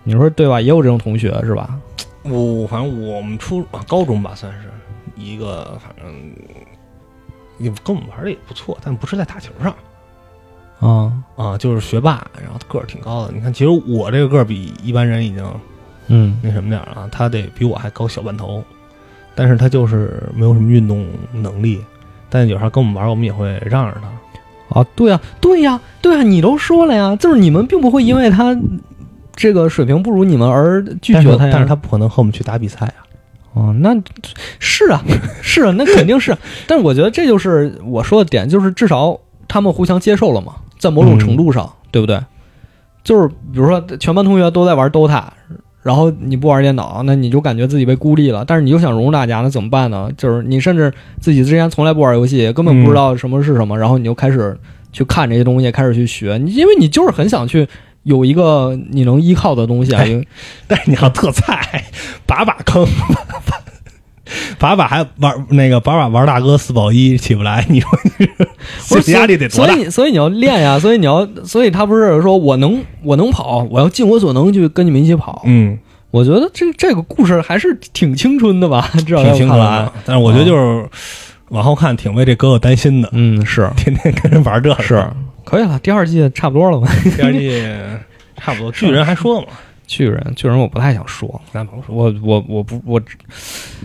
[0.05, 0.61] 你说对吧？
[0.61, 1.70] 也有这种同学是吧？
[2.24, 4.59] 我反正我们初啊高中吧，算是
[5.16, 6.32] 一个反正
[7.58, 9.74] 也跟我们玩的也不错，但不是在打球上
[10.80, 13.32] 啊，啊，就是学霸，然后个儿挺高的。
[13.32, 15.44] 你看，其实我这个个儿比一般人已经
[16.08, 18.62] 嗯，那什么点儿了，他得比我还高小半头，
[19.34, 21.82] 但是他就是没有什么运动能力。
[22.28, 24.80] 但有时候跟我们玩，我们也会让着他。
[24.80, 28.54] 啊，对呀、对呀、对呀、你都说了呀，就是你们并不会因为他
[29.36, 31.50] 这个水平不如你们而拒绝他呀。
[31.52, 33.03] 但是他不可能和我们去打比赛啊。
[33.55, 33.96] 哦，那
[34.59, 35.02] 是啊，
[35.40, 36.36] 是啊，那肯定是。
[36.66, 42.20] 但是我觉得这就是我说的点，就是至少他们互相接受了嘛，在某种程度上，对不对？
[43.05, 45.22] 就是比如说全班同学都在玩 DOTA，
[45.82, 48.44] 然后你不玩电脑，那你就感觉自己被孤立了。
[48.44, 50.11] 但是你又想融入大家，那怎么办呢？
[50.16, 54.59] 就是你甚至自己之前从来不玩游戏，根本不知道什么是什么，然后你就开始
[54.92, 57.68] 去看这些东西，开始去学，你因为你就是很想去。
[58.05, 60.02] 有一个你能依靠的东西啊，
[60.66, 61.84] 但是你要特菜，
[62.24, 62.86] 把把坑，
[64.59, 68.26] 把把还玩那个把把玩大哥四保一起不来，你说你
[68.88, 69.72] 不是心理压力得多大？
[69.72, 75.42] 所以你所以你要练呀，所以你要，所以他不是说我能我能跑，我要尽我所能去跟你们一起跑。
[75.44, 75.78] 嗯，
[76.11, 79.92] 我觉得这这个故事还是挺青春的吧，至少在挺清楚我看来的。。
[80.07, 80.88] 但是我觉得就是
[81.48, 84.82] 往后看，挺为这哥哥担心的，嗯，是天天跟人玩这个。
[84.82, 85.07] 是，
[85.45, 86.88] 可以了，第二季差不多了吧？
[87.16, 87.62] 第二季
[88.36, 88.72] 差不多。
[88.72, 89.49] 巨人还说吗，
[89.86, 91.95] 巨人，巨人我不太想说，咱甭说。
[91.95, 93.01] 我我我不我，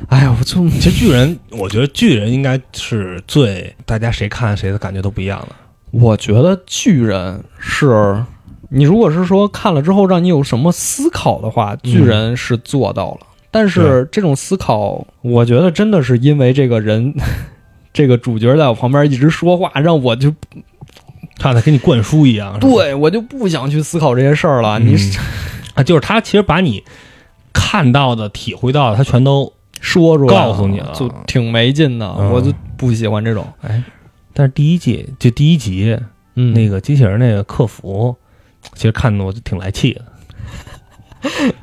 [0.08, 5.56] 哎呀，我就其实巨人，我觉得巨人应该是最大家谁看谁的感觉都不一样的。
[5.92, 8.24] 我觉得巨人是。
[8.72, 13.22] 你如果是说看了之后让你有什么思考的话，巨人是做到了。
[13.50, 17.12] 但是这种思考，我觉得真的是因为这个人，
[17.92, 20.32] 这个主角在我旁边一直说话，让我就
[21.40, 24.78] 他在给你灌输一样，对我就不想去思考这些事儿了。
[24.80, 25.12] 你嗯
[25.76, 26.84] 啊，就是他其实把你
[27.54, 32.14] 看到的、体会到的，他全都说出来告诉你了就挺没劲的。
[32.20, 33.48] 嗯我就不喜欢这种。
[33.62, 33.82] 哎。
[34.34, 35.98] 但是第一季就第一集
[36.36, 38.16] 嗯，那个机器人那个客服，
[38.76, 40.06] 其实看的我就挺来气的。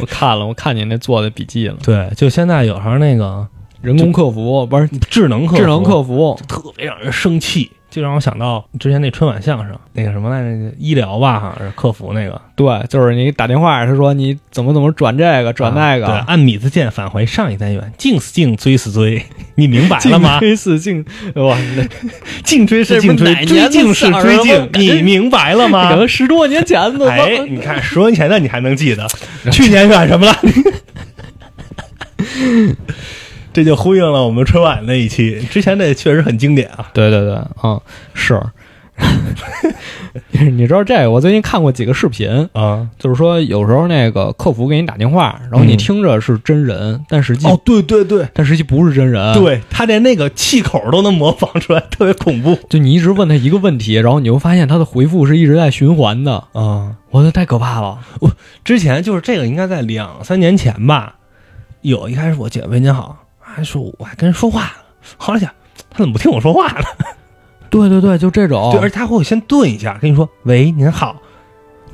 [0.00, 1.76] 我看了，我看你那做的笔记了。
[1.82, 3.46] 对，就现在有时候那个
[3.80, 19.22] 人工客服不是智能客服智能客服，特别让人生气，就让我想到之前那春晚相声那个什么来着，医疗吧，好像是客服那个对，就是你打电话，他说你怎么怎么转这个转那个，啊对，按米字键返回上一单元，颈 是颈，椎是追，
[19.56, 20.38] 你明白了吗？
[20.40, 21.86] 追四镜，哇，那
[22.42, 25.96] 颈椎是颈椎，这不哪年的椎颈是事儿我椎颈，你明白了吗可？
[25.96, 29.06] 能十多年前的，哎，你看十多年前的你还能记得，
[29.50, 30.34] 去年选什么了？
[33.52, 36.90] 这就呼应了我们春晚那一期，之前那确实很经典啊。
[36.92, 37.80] 对对对，嗯，
[38.14, 38.40] 是。
[40.32, 41.10] 你知道这个？
[41.10, 56.96] 我最近看过几个视频，啊，就是说有时候那个客服给你打电话，然后你嗯听着是真人，但实际、哦，对对对，但实际不是真人。，对他连那个气口都能模仿出来，特别恐怖就你一直问他一个问题，然后你会发现他的回复是一直在循环的，啊。
[57.10, 57.98] 我觉得太可怕了。
[58.20, 58.30] 我
[58.64, 61.16] 之前就是这个，应该在两三年前吧。
[61.80, 63.21] 有一开始我姐喂您好，
[63.52, 64.70] 还说我还跟人说话呢，
[65.16, 65.50] 后来想
[65.90, 66.84] 他怎么不听我说话呢？
[67.70, 68.70] 对对对，就这种。
[68.72, 71.16] 对，而且他会先顿一下，跟你说喂您好，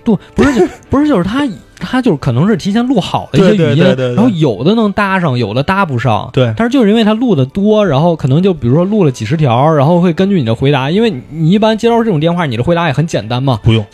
[0.02, 1.46] 对，不是就 不是就是他
[1.78, 6.28] 他就是可能是提前录好的一些语音，对对对然后有的能搭上，有的搭不上。
[6.32, 13.60] 对但是就是因为他录的多，然后可能就比如说录了几十条，然后会根据你的回答，因为你你一般接到这种电话，你的回答也很简单嘛。
[13.62, 13.86] 不用，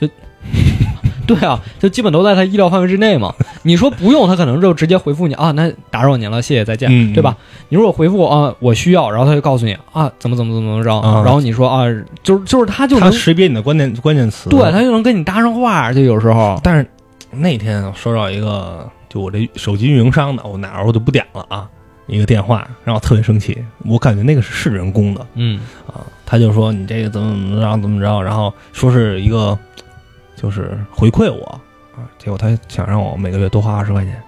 [1.28, 3.34] 对啊，就基本都在他意料范围之内嘛。
[3.62, 7.36] 你说不用，他可能就直接回复你啊，那打扰您了，谢谢，再见，嗯对吧？
[7.68, 11.84] 你如果回复啊，我需要，然后他就告诉你啊，怎么怎么怎么怎么着，啊然后你说啊，
[12.22, 16.86] 就是就是他就他能识别你的关键关键词，对他就能跟你搭上话，就有时候但是
[17.30, 21.66] 那天我收到一个，就我这手机运营商的，我哪儿我就不点了啊，
[22.06, 23.56] 一个电话让我特别生气，
[23.86, 29.58] 我感觉那个是是人工的嗯啊，他就说你这个怎么怎么着怎么着，然后说是一个
[30.44, 31.42] 就是回馈我
[31.96, 34.22] 啊，结果他想让我每个月多花二十块钱。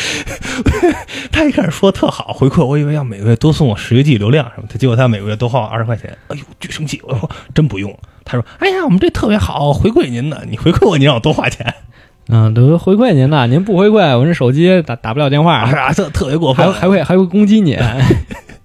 [1.30, 7.02] 他一开始说特好回馈，我以为要每个月多送我十个 G 流量什么的，结果他每个月多花我二十块钱，哎呦，巨生气！
[7.04, 7.94] 我说 真不用。
[8.24, 11.74] 他说：“哎呀，我们这特别好，回馈您呢，你回馈我，你让我多花钱，
[12.32, 17.76] 嗯，都回馈您呢，您不回馈，我这手机打打不了电话，啊，这特别过分，还还会还会攻击你。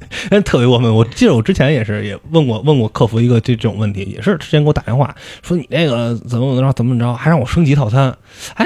[0.30, 0.94] 真特别过分。
[0.94, 8.16] 我记得我之前也是也问过问过客服一个这这种问题，也是之前给我打电话说你那个怎么怎么着怎么怎么着，还让我升级套餐。
[8.56, 8.66] 哎，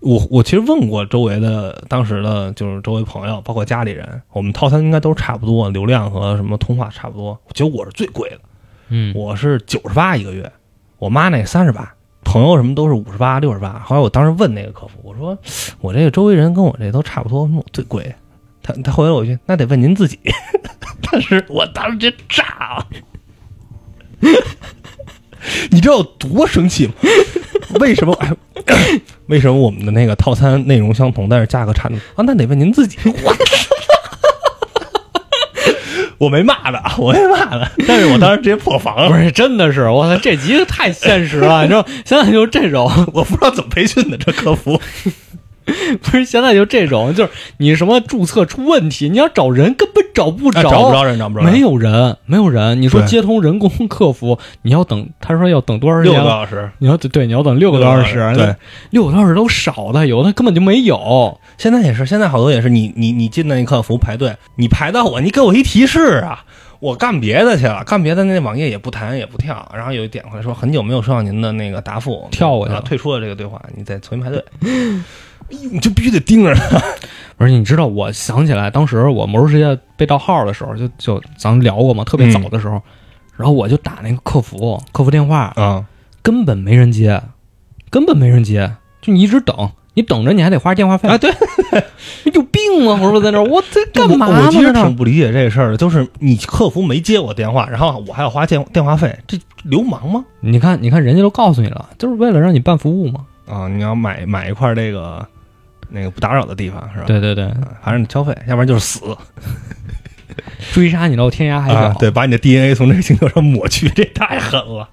[0.00, 7.38] 我我其实问过周围的当时的就是周围朋友，包括家里人，我们套餐应该都是差不多，流量和什么通话差不多。
[7.52, 8.38] 结果我是最贵的，
[8.88, 10.50] 嗯，我是九十八一个月，
[10.98, 11.94] 我妈那三十八。
[12.26, 13.78] 朋友什么都是五十八、六十八。
[13.80, 15.38] 后来我当时问那个客服，我说
[15.80, 18.12] 我这个周围人跟我这都差不多，我最贵。
[18.64, 20.18] 他他回了我一句：“那得问您自己。”
[21.12, 22.86] 但是我当时直接炸了，
[25.70, 26.94] 你知道有多生气吗？
[27.78, 28.14] 为什么？
[28.14, 28.32] 哎，
[29.26, 32.24] 为什么我们的那个套餐内容相同，但是价格差那么啊？
[32.26, 32.96] 那得问您自己。
[33.04, 33.36] 我
[36.26, 39.10] 我没骂他，我没骂他，但是我当时直接破防了。
[39.10, 44.80] 不是，真的是，我操，这集太现实了，你知道，现在就这种，我不知道怎么培训的这客服。
[46.02, 52.80] 不是现在就这种，就是你什么注册出问题，你要找人根本找不着，啊找不着人，找不着人，没有人，没有人。
[52.82, 56.70] 你说接通人工客服，你要等，他说要等多长时间六个小时。
[56.78, 58.32] 你要对，你要等六个多小时。
[58.34, 58.54] 对，，
[58.90, 61.40] 六个多小时都少的，有的根本就没有。
[61.56, 66.44] 现在也是，现在好多也是你你你进那客服排队，你排到我，你给我一提示啊，
[66.84, 74.44] 我干别的去了，干别的那网页也不弹也不跳，然后有一点回来说很久没有收到您的那个答复，跳过去了啊退出了这个对话，你再重新排队，
[75.48, 76.78] 你就必须得盯着他。
[77.38, 82.82] 不是，你知道，我想起来，当时我魔兽世界被盗号的时候，就就咱们聊过嘛，特别早的时候，
[83.34, 85.86] 然后我就打那个客服，客服电话啊，
[86.20, 87.22] 根本没人接，
[87.88, 91.32] 根本没人接，就你一直等，你等着你还得花电话费啊，对，
[92.24, 92.98] 你 有病啊！
[93.00, 94.40] 我说在那儿，我这干嘛呢？
[94.40, 100.24] 我我其实挺不理解这事儿的，就是你客服没接我电话，然后我还要花电电话费，这流氓吗？
[100.40, 103.20] 你看，你看，人家都告诉你了，就是为了让你办服务嘛。
[103.46, 105.26] 啊，你要买买一块这个
[105.90, 107.04] 那个不打扰的地方是吧？
[107.06, 109.00] 对对对，啊，反正你交费，要不然就是死。
[110.72, 111.76] 追杀你到天涯海角。
[111.76, 114.88] 啊，对，把你的 DNA 从这个星球上抹去，这太狠了。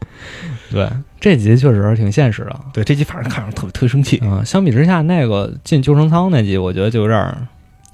[0.72, 2.60] 对，这集确实挺现实的。
[2.74, 7.38] 对，这集反正看着特别特别生气嗯、相比之下，那个进救生舱那集，我觉得就有点儿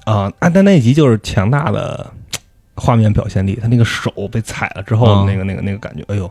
[0.04, 0.32] 啊。
[0.38, 2.06] 啊但那集就是强大的
[2.74, 6.30] 画面表现力，他那个手被踩了之后那个那个那个感觉，哎呦，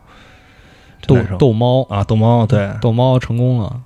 [1.06, 3.82] 逗逗猫，啊，逗猫，对逗猫成功了。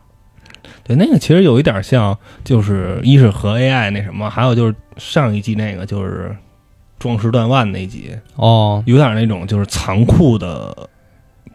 [0.84, 6.36] 对，那个其实有一点像，就是一是和 AI 那什么，还有就是上一季那个就是
[7.00, 10.76] 壮士断腕那一集，哦有点那种就是残酷的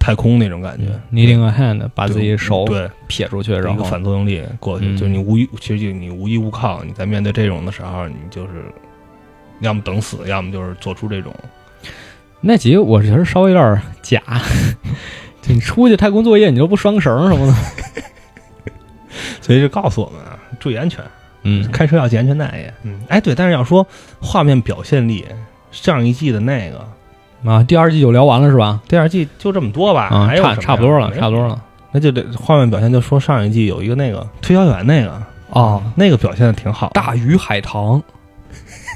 [0.06, 0.84] 太空那种感觉。
[1.12, 8.64] ，needing a hand，把自己手对撇出去，然后反作用力过去，嗯就是你无依，其实就你无依无靠，你在面对这种的时候，你就是
[9.58, 11.34] 要么等死，要么就是做出这种
[12.40, 14.22] 那集我觉得稍微有点假，
[15.42, 17.54] 就你出去太空作业，你都不拴个绳儿什么的。
[19.42, 21.04] 所以就告诉我们啊，注意安全，
[21.42, 22.72] 嗯，开车要系安全带也。
[22.84, 23.84] 嗯，哎，对，但是要说
[24.20, 25.24] 画面表现力，
[25.72, 26.86] 上一季的那个，
[27.46, 28.80] 啊，第二季就聊完了是吧？
[28.88, 31.62] 第二季就这么多吧，啊，差还有什么呀差不多了，差不多了。
[31.92, 38.02] 那就得画面表现，就说上一季有一个那个推销员那个哦，那个表现的挺好的，大鱼海棠，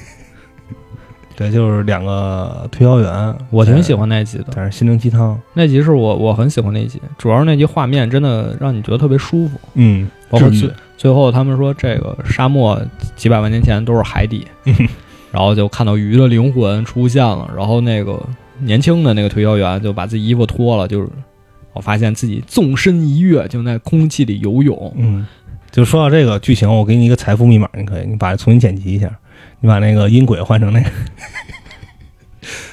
[1.37, 4.49] 对，就是两个推销员，我挺喜欢那集的。
[4.55, 9.59] 但是心灵鸡汤，那集是我我很喜欢那集，主要是那集画面真的让你觉得特别舒服。
[9.75, 12.79] 嗯，包括治愈最最后他们说这个沙漠
[13.17, 14.47] 几百万年前都是海底，
[15.33, 18.21] 然后就看到鱼的灵魂出现了，然后那个
[18.59, 21.09] 年轻的那个推销员就把自己衣服脱了，就是
[21.73, 24.93] 我发现自己纵身一跃就在空气里游泳。
[24.97, 25.27] 嗯，
[25.71, 29.09] 就说到这个剧情，我给你一个财富密码，你可以，你把它重新剪辑一下，
[29.61, 30.91] 你把那个音轨换成那个，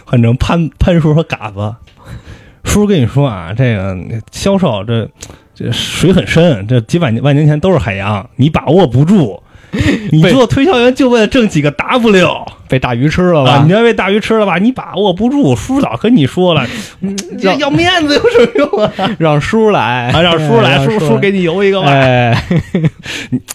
[0.03, 1.75] 换成潘潘叔和嘎子。
[2.63, 3.97] 叔跟你说啊，这个
[4.31, 5.09] 销售这
[5.53, 9.41] 这水很深，这几百年万年前都是海洋，你把握不住。
[10.11, 13.51] 你做推销员就为了挣几个 W 被大鱼吃了吧？
[13.51, 13.63] 啊！
[13.65, 14.57] 你要被大鱼吃了吧？
[14.57, 15.55] 你把握不住。
[15.55, 16.65] 叔早跟你说了，
[17.39, 18.91] 这要面子有什么用啊？
[19.19, 21.87] 让叔来，啊，让叔来，叔叔给你邮一个吧。
[21.89, 22.31] 哎，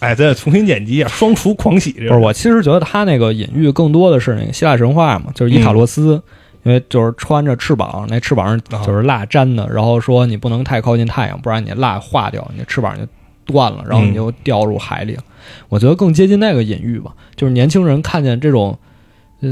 [0.00, 1.92] 哎，咱得重新剪辑一下，双厨狂喜。
[1.92, 6.22] 这不是，我其实觉得他那个隐喻更多的是那个希腊神话嘛，就是伊卡洛斯，
[6.62, 13.06] 因为就是穿着翅膀，那翅膀上就是蜡粘的，然后说你不能太靠近太阳，不然你蜡化掉，你的翅膀就
[13.44, 15.22] 断了，然后你就掉入海里了。
[15.68, 18.78] 我觉得更接近那个隐喻吧，就是年轻人看见这种，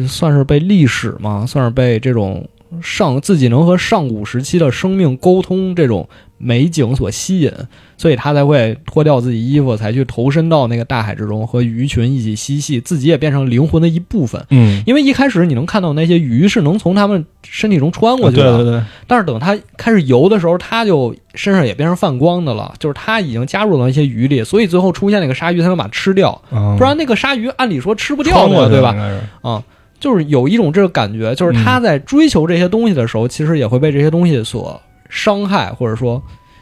[0.09, 2.49] 算是被历史嘛，算是被这种
[2.83, 6.09] 上自己能和上古时期的生命沟通这种
[6.39, 7.53] 美景所吸引，
[7.99, 14.43] 所以他才会脱掉自己衣服，才去投身到那个大海之中，和鱼群一起嬉戏，自己也变成灵魂的一部分。
[14.51, 28.97] 嗯，因为一开始你能看到那些鱼是能从他们身体中穿过去的，对对对，但是等他开始游的时候，他就身上也变成泛光的了，就是他已经加入到那些鱼里，所以最后出现那个鲨鱼才能把它吃掉，不不然那个鲨鱼按理说吃不掉的，对吧？
[29.43, 29.63] 啊、
[30.01, 36.21] 就是有一种这个感觉，就是他在追求这些东西的时候，其实也会被这些东西所伤害，或者说，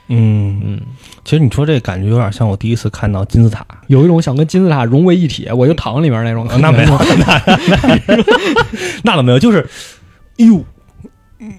[0.08, 0.80] 嗯，嗯，
[1.24, 6.70] 其实你说这感觉有点像我第一次看到金字塔，有一种想跟金字塔融为一体，我就躺里面那种感觉。
[6.70, 7.40] 那没有， 那
[8.08, 8.24] 那
[9.04, 9.60] 那倒没有，就是，
[10.38, 10.64] 哎呦，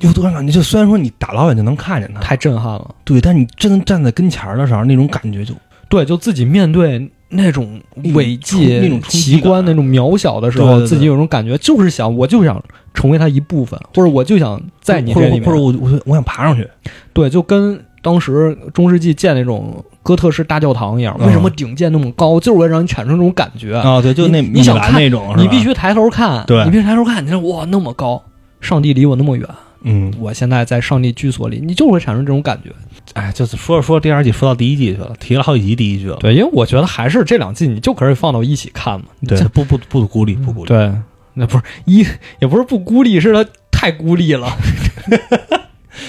[0.01, 0.51] 有多少感觉？
[0.51, 2.95] 就虽然说你打老远就能看见它，太震撼了。
[3.05, 5.53] 对，但你真的站在跟前儿的时候，那种感觉就
[5.87, 7.79] 对，就自己面对那种
[8.13, 12.61] 伟绩、那种奇观、那种渺小的时候，自己有种感觉，就是想，我就想
[12.93, 16.67] 成为它一部分，或者我就想在你这里面，或者我我我想爬上去，
[17.13, 23.75] 对，就跟当时中世纪建那种哥特式大教堂一样，嗯为什么顶建那么高，就是为了让你产生这种感觉。
[23.75, 26.63] 啊，对，就那你你想看那种，你必须抬头看，对。
[26.65, 28.23] 你必须抬头看，你说哇那么高，
[28.61, 29.47] 上帝离我那么远，
[29.81, 32.71] 嗯，我现在在上帝居所里，你就会产生这种感觉。
[33.13, 39.07] 哎，就是说着说着第二季说到第一季去了，提了好几集第一季了，对，因为我觉得还是这两季你就可以放到一起看嘛。
[39.27, 40.91] 对这，不不不孤立不孤立，对，
[41.33, 42.05] 那不是一
[42.39, 44.47] 也不是不孤立，是他太孤立了。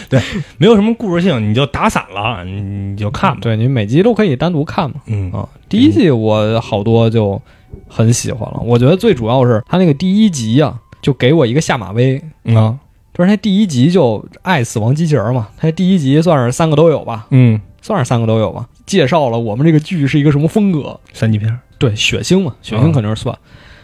[0.09, 0.21] 对
[0.59, 4.97] 没有什么故事性，你就打散了，你你就看吧，对你每集都可以单独看嘛。
[5.07, 7.41] 嗯啊，第一季我好多就
[7.89, 12.21] 很喜欢了，我觉得最主要是他那个第一集呀、就给我一个下马威。
[12.55, 12.77] 啊，
[13.21, 20.99] 就是他第一集就爱死亡机器人嘛，他第一集算是三个都有吧，嗯，算是三个都有吧，介绍了我们这个剧是一个什么风格。
[21.12, 22.83] 三级片儿，对，血腥嘛，血啊。
[22.83, 23.37] 腥肯定是算，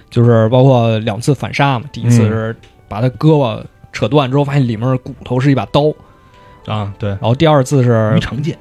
[0.09, 2.31] 就是包括两次反杀嘛，第一次嗯。
[2.31, 2.57] 是
[2.89, 3.63] 把他胳膊
[3.93, 5.93] 扯断之后，发现里面骨头是一把刀，
[6.65, 8.57] 啊，对，然后第二次是于长剑，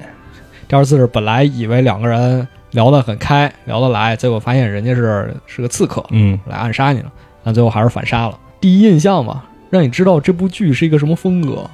[0.68, 6.38] 第二次是本来以为两个人聊得很开，聊得来，结果发现人家是是个刺客，嗯。
[6.44, 7.10] 来暗杀你了，
[7.42, 8.38] 但最后还是反杀了。
[8.60, 11.68] 第一印象嘛，让你知道这部剧是一个什么风格，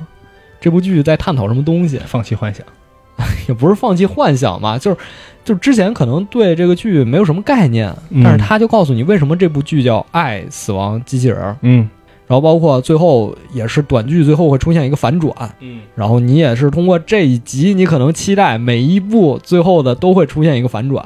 [0.61, 2.64] 这部剧在探讨什么东西，放弃幻想，
[3.49, 4.97] 也不是放弃幻想嘛，就是
[5.45, 8.22] 就是之前可能对这个剧没有什么概念，嗯。
[8.22, 11.88] 但是他就告诉你为什么这部剧叫《爱死亡机器人》，嗯。
[12.28, 15.80] 然后包括最后也是短剧最后会出现一个反转，嗯。
[15.95, 21.05] 然后你也是通过这一集，你可能期待每一部最后的都会出现一个反转，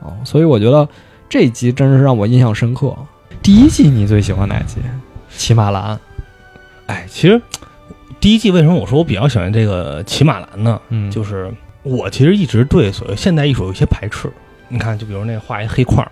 [0.00, 0.88] 哦，所以我觉得
[1.28, 2.96] 这一集真是让我印象深刻。
[3.40, 4.78] 第一季你最喜欢哪集？
[5.36, 5.96] 骑马兰，
[6.88, 7.40] 哎，其实
[8.18, 10.80] 第一季为什么我说我比较喜欢这个骑马兰呢？
[10.88, 14.32] 嗯，就是我其实一直对所谓现代艺术有一些排斥。
[14.68, 16.10] 你看，就比如那画一黑块儿，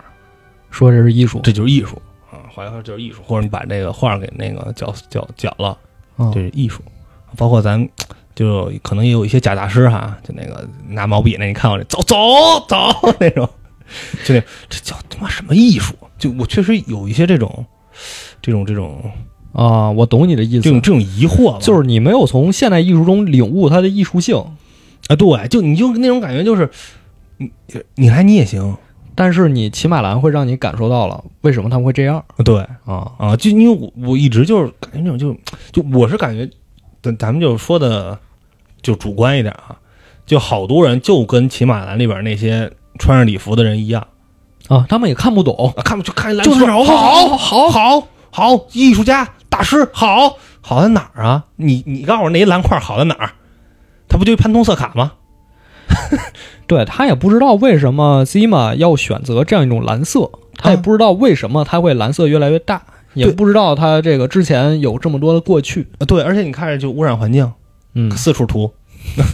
[0.71, 2.01] 说这是艺术，这就是艺术
[2.31, 5.77] 啊，画一画就是艺术，或者你把这个画给那个绞绞绞了，
[6.19, 6.83] 嗯这是艺术。
[7.37, 7.87] 包括咱
[8.35, 12.17] 就可能也有一些假大师哈，就那个拿毛笔那，你看我这走走
[12.69, 12.77] 走
[13.19, 13.49] 那种，
[14.25, 15.95] 就那这叫他妈什么艺术？
[16.19, 17.67] 就我确实有一些这种
[18.41, 19.11] 这种这种
[19.57, 20.61] 啊，我懂你的意思。
[20.61, 24.37] 这，种这种疑惑吧，就是你没有从现代艺术中领悟它的艺术性，
[25.09, 26.69] 啊，对，就你就那种感觉就是，
[27.39, 27.51] 你
[27.95, 28.77] 你来你也行，
[29.15, 32.23] 但是你骑马兰会让你感受到了为什么他们会这样。
[32.45, 32.59] 对。
[32.85, 33.11] 啊。
[33.17, 35.35] 啊，就因为我我一直就是感觉那种就
[35.73, 36.47] 就我是感觉，
[37.03, 38.19] 咱咱们就说的
[38.83, 39.79] 就主观一点啊，
[40.27, 44.07] 就好多人就跟骑马兰里边那些穿上礼服的人一样。
[44.69, 47.37] 啊，他们也看不懂，啊，看不就看来就是球，好。
[47.39, 49.27] 好好好，艺术家
[49.57, 51.45] 大师好好在哪儿啊？
[51.57, 53.31] 你你告诉我那一蓝块好在哪儿？
[54.07, 55.13] 他不就潘通色卡吗？
[56.69, 62.83] 对他也不知道为什么 Zima 要选择这样一种蓝色，他也啊不知道为什么它会蓝色越来越大，
[63.15, 67.51] 也不知道它这个之前有这么多的过去，啊对，而且你看着就污染环境，
[67.95, 68.71] 嗯，四处涂，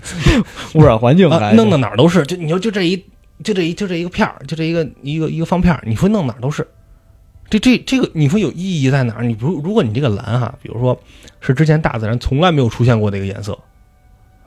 [0.74, 2.24] 污染环境啊，弄到哪儿都是。
[2.26, 2.96] 就你说就这一
[3.42, 6.64] 就这一就这一个片儿，就这一个一个一个方片儿，你说弄哪儿都是。
[7.52, 9.24] 这这这个你说有意义在哪儿？
[9.24, 10.98] 你如如果你这个蓝哈，比如说
[11.40, 13.52] 是之前大自然从来没有出现过的一个颜色，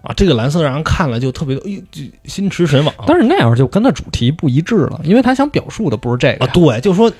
[0.02, 2.92] 啊，这个蓝色让人看了就特别的，哎呦，就心驰神往。
[3.06, 7.12] 但是那样就跟它主题不一致了，因为他想表述的不是这个啊，对，就是说，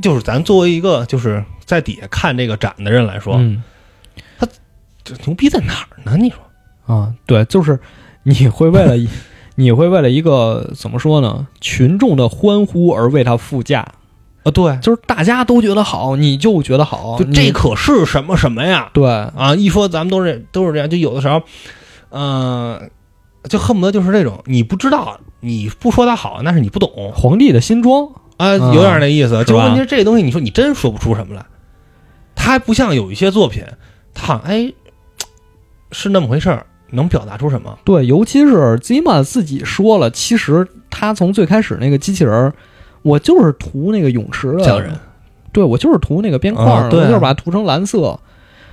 [0.00, 3.60] 就是咱作为一个就是在底下看这个展的人来说，嗯
[5.04, 6.16] 这牛逼在哪儿呢？
[6.16, 6.38] 你说
[6.86, 7.80] 啊，对，就是
[8.22, 9.08] 你会为了一
[9.56, 13.84] 你会为了一个怎么说呢，群众的欢呼而为它附加，
[14.44, 18.90] 啊，对，就是大家都觉得好，你就觉得好，就这可是什么什么呀？
[18.92, 21.42] 对啊，一说咱们都是都是这样，就有的时候，
[22.10, 22.82] 呃，
[23.48, 29.44] 就恨不得就是这种，你不知道，你不说他好，那是你不懂皇帝的新装，啊，嗯有点那意思。
[29.44, 31.46] 就问题是这东西，你说你真说不出什么来，
[32.34, 33.64] 他还不像有一些作品，
[34.12, 34.72] 它好像哎
[35.92, 37.78] 是那么回事儿，能表达出什么？
[37.84, 42.52] 对，尤其是 Zima 自己说了，其实他从最开始那个机器人儿，
[43.02, 44.92] 我就是涂那个泳池的匠人，
[45.52, 48.18] 对我就是涂那个边框我就是把它涂成蓝色。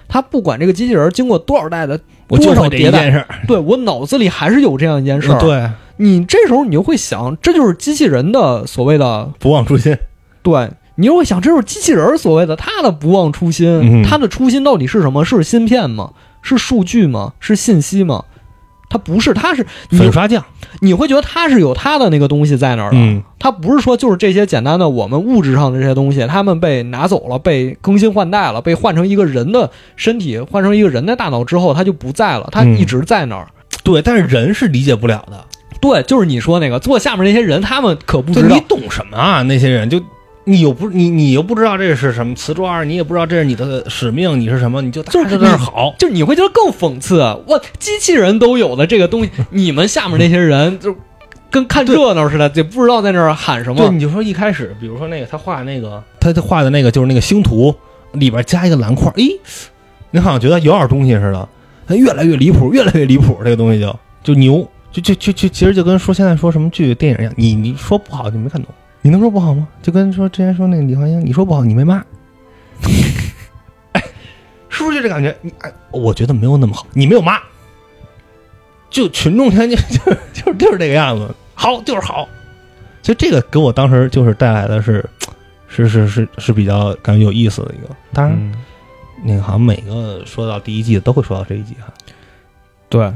[0.07, 3.25] 他不管这个机器人经过多少代的，多少迭代一件事。
[3.47, 5.39] 对我脑子里还是有这样一件事儿。
[5.39, 9.95] 对，你这时候你就会想，这就是机器人的所谓的不忘初心。
[10.41, 15.23] 对，你就会想，这就是机器人儿所谓的他的不忘初心，嗯他的初心到底是什么？
[15.23, 16.11] 是芯片吗？
[16.41, 17.33] 是数据吗？
[17.39, 18.25] 是信息吗？
[18.89, 20.43] 他不是，他是你粉刷匠，
[20.81, 33.47] 你会觉得他是有他的那个东西在那儿的，嗯他不是说就是这些简单的我们物质上的这些东西，他们被拿走了，被更新换代了，被换成一个人的身体，换成一个人的大脑之后，他就不在了，他嗯一直在那儿。
[33.83, 35.45] 对，但是人是理解不了的。
[35.79, 38.61] 对，就是你说那个坐下面那些人，他们可不知道就你。
[38.67, 39.41] 懂什么啊？
[39.43, 40.01] 那些人就
[40.49, 45.93] 你又不你你又不知道这是什么瓷砖，你也不知道这是你的使命，你是什么，你就就是在那儿好。
[45.99, 50.95] 就你会觉得更讽刺，我机器人都有的这个东西，你们下面那些人就
[51.51, 53.93] 跟看热闹似的，就不知道在那儿喊什对，么。
[53.93, 57.73] 你就说一开始，比如说那个他画那个，他他画的那个就是那个星图
[58.13, 59.39] 里边加一个蓝块，诶，
[60.11, 61.47] 你好像觉得有点东西似的，
[61.87, 69.67] 它越来越离谱，越来越离谱，这个东西就就牛，就就就就其实就跟说现在说什么剧电影一样，你你说不好就没看懂，你能说不好吗？
[69.81, 72.03] 就跟说之前说那个李焕英，你说不好你没骂，
[73.93, 74.03] 哎，
[74.69, 75.35] 是不是就这感觉？
[75.41, 77.39] 你哎，我觉得没有那么好，你没有骂，
[78.89, 82.27] 就群众天 就就就就是这个样子，好就是好。
[83.01, 85.03] 所以这个给我当时就是带来的是，
[85.69, 87.95] 是是是是比较感觉有意思的一个。
[88.13, 88.53] 当然，嗯，
[89.23, 91.93] 那个好像每个说到第一季的都会说到这一集哈。
[92.89, 93.11] 对，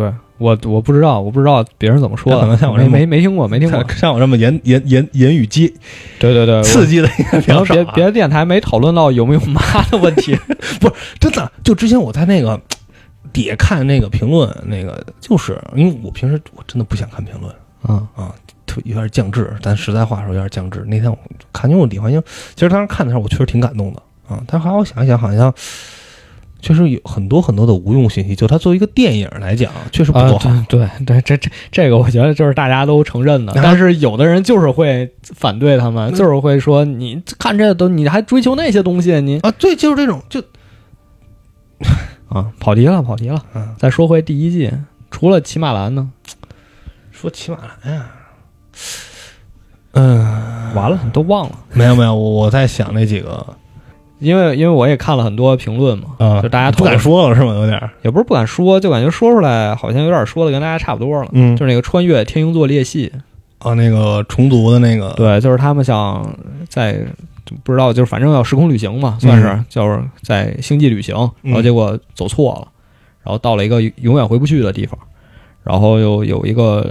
[0.00, 4.14] 对我我不知道，我不知道别人怎么说的，可能像我这没么没没听过，没听过像。
[4.14, 5.68] 我这么言言言言语激
[6.18, 7.84] 对对对，刺激的也比然后较少、啊。
[7.84, 10.34] 别别的电台没讨论到有没有妈的问题。
[10.80, 12.58] 不是真的，就之前我在那个
[13.34, 17.54] 底下看那个评论，那个就是因为我平时我真的不想看评论
[17.86, 18.34] 嗯啊，
[18.64, 19.54] 特有点降智。
[19.60, 20.82] 咱实在话说有点降智。
[20.86, 21.18] 那天我
[21.52, 22.22] 看，因为我李焕英，
[22.54, 24.42] 其实当时看的时候我确实挺感动的啊。
[24.46, 25.52] 但后来我想一想，好像
[26.60, 28.36] 确实有很多很多的无用信息。
[28.36, 30.48] 就它作为一个电影来讲，确实不够好。
[30.50, 40.40] 啊，对对对，这这这个我觉得就是大家都承认的，啊但是有的人就是会反对他们，就是会说你看这都你还追求那些东西，你啊，对，就是这种，就
[42.28, 43.42] 啊跑题了跑题了。
[43.54, 44.70] 嗯，再说回第一季，
[45.10, 46.10] 除了骑马兰呢，
[47.10, 48.06] 说骑马兰呀，
[49.92, 53.44] 嗯，完了你都忘了，没有没有，我我在想那几个
[54.20, 57.54] 因为因为我也看了很多评论嘛，啊，就大家不敢，说了是吗？
[57.54, 61.28] 有点儿，也不是不敢说，就感觉说出来好像有点说的跟大家差不多了。
[61.32, 61.56] 嗯。
[61.56, 63.10] 就是那个穿越天鹰座裂隙，
[63.58, 66.32] 啊，那个虫族的那个，对，就是他们想
[66.68, 67.00] 在
[67.64, 71.50] 不知道，就是反正要时空旅行嘛，算是、嗯就是在星际旅行，嗯。
[71.50, 72.68] 然后结果走错了，
[73.24, 74.98] 然后到了一个永远回不去的地方，
[75.64, 76.82] 然后又有一个，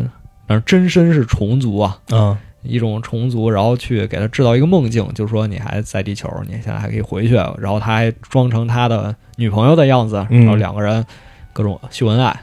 [0.48, 11.06] 反正真身是虫族啊，啊，一种虫族，然后去给他制造一个梦境，就是说你还在地球，你现在还可以回去，然后他还装成他的女朋友的样子，嗯然后两个人
[11.54, 12.36] 各种秀恩爱。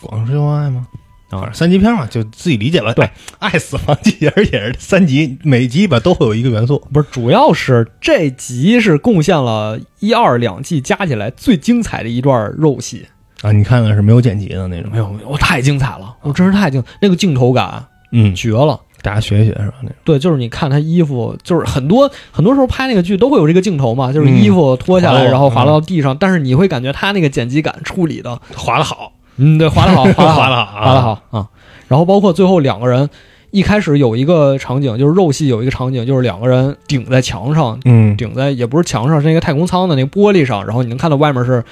[0.00, 0.86] 光是秀恩爱吗？
[1.30, 2.92] 啊三级片嘛，就自己理解吧。
[2.92, 3.06] 对
[3.38, 6.78] 哎，爱死亡机，而且是三级，每集吧都会有一个元素。
[6.92, 13.06] 不是，主要是这集是贡献了一二两季加起来最精彩的一段肉戏。
[13.40, 14.90] 啊，你看看是没有剪辑的那种。
[14.92, 17.82] 没有，没有，我太精彩了，我真是太精，那个镜头感
[18.12, 18.78] 嗯，绝了。
[19.02, 19.74] 大家学一学是吧？
[19.82, 19.96] 那种。
[20.04, 30.84] 对，就是你看他衣服，就是很多很多时候拍那个剧都会有这个镜头嘛，就是嗯衣服脱下来，然后滑落到地上，但是你会感觉他那个剪辑感处理的，滑的好，嗯，对，滑的 好，滑的好，滑的好啊。
[30.84, 31.48] 滑的好啊。
[31.88, 33.10] 然后包括最后两个人，
[33.50, 41.62] 一开始有一个场景，就是肉戏有一个场景，就是两个人顶在墙上，嗯，顶在也不是墙上，是那个太空舱的那个玻璃上，然后你能看到外面是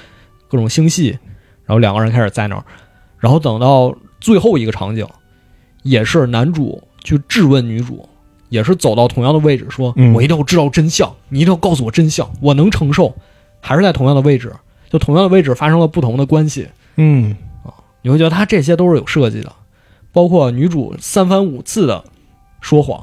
[0.47, 1.17] 各种星系，
[1.65, 2.63] 然后两个人开始在那儿，
[3.17, 5.07] 然后等到最后一个场景，
[5.81, 8.07] 也是男主去质问女主，
[8.49, 10.13] 也是走到同样的位置，说、嗯。
[10.13, 13.15] 我一定要知道真相，你一定要告诉我真相，我能承受，
[13.59, 14.53] 还是在同样的位置，
[14.89, 17.35] 就同样的位置发生了不同的关系，嗯，
[18.01, 19.51] 你会觉得他这些都是有设计的，
[20.11, 22.03] 包括女主三番五次的
[22.59, 23.01] 说谎，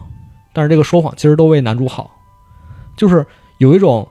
[0.52, 2.10] 但是这个说谎其实都为男主好，
[2.96, 3.24] 就是
[3.58, 4.06] 有一种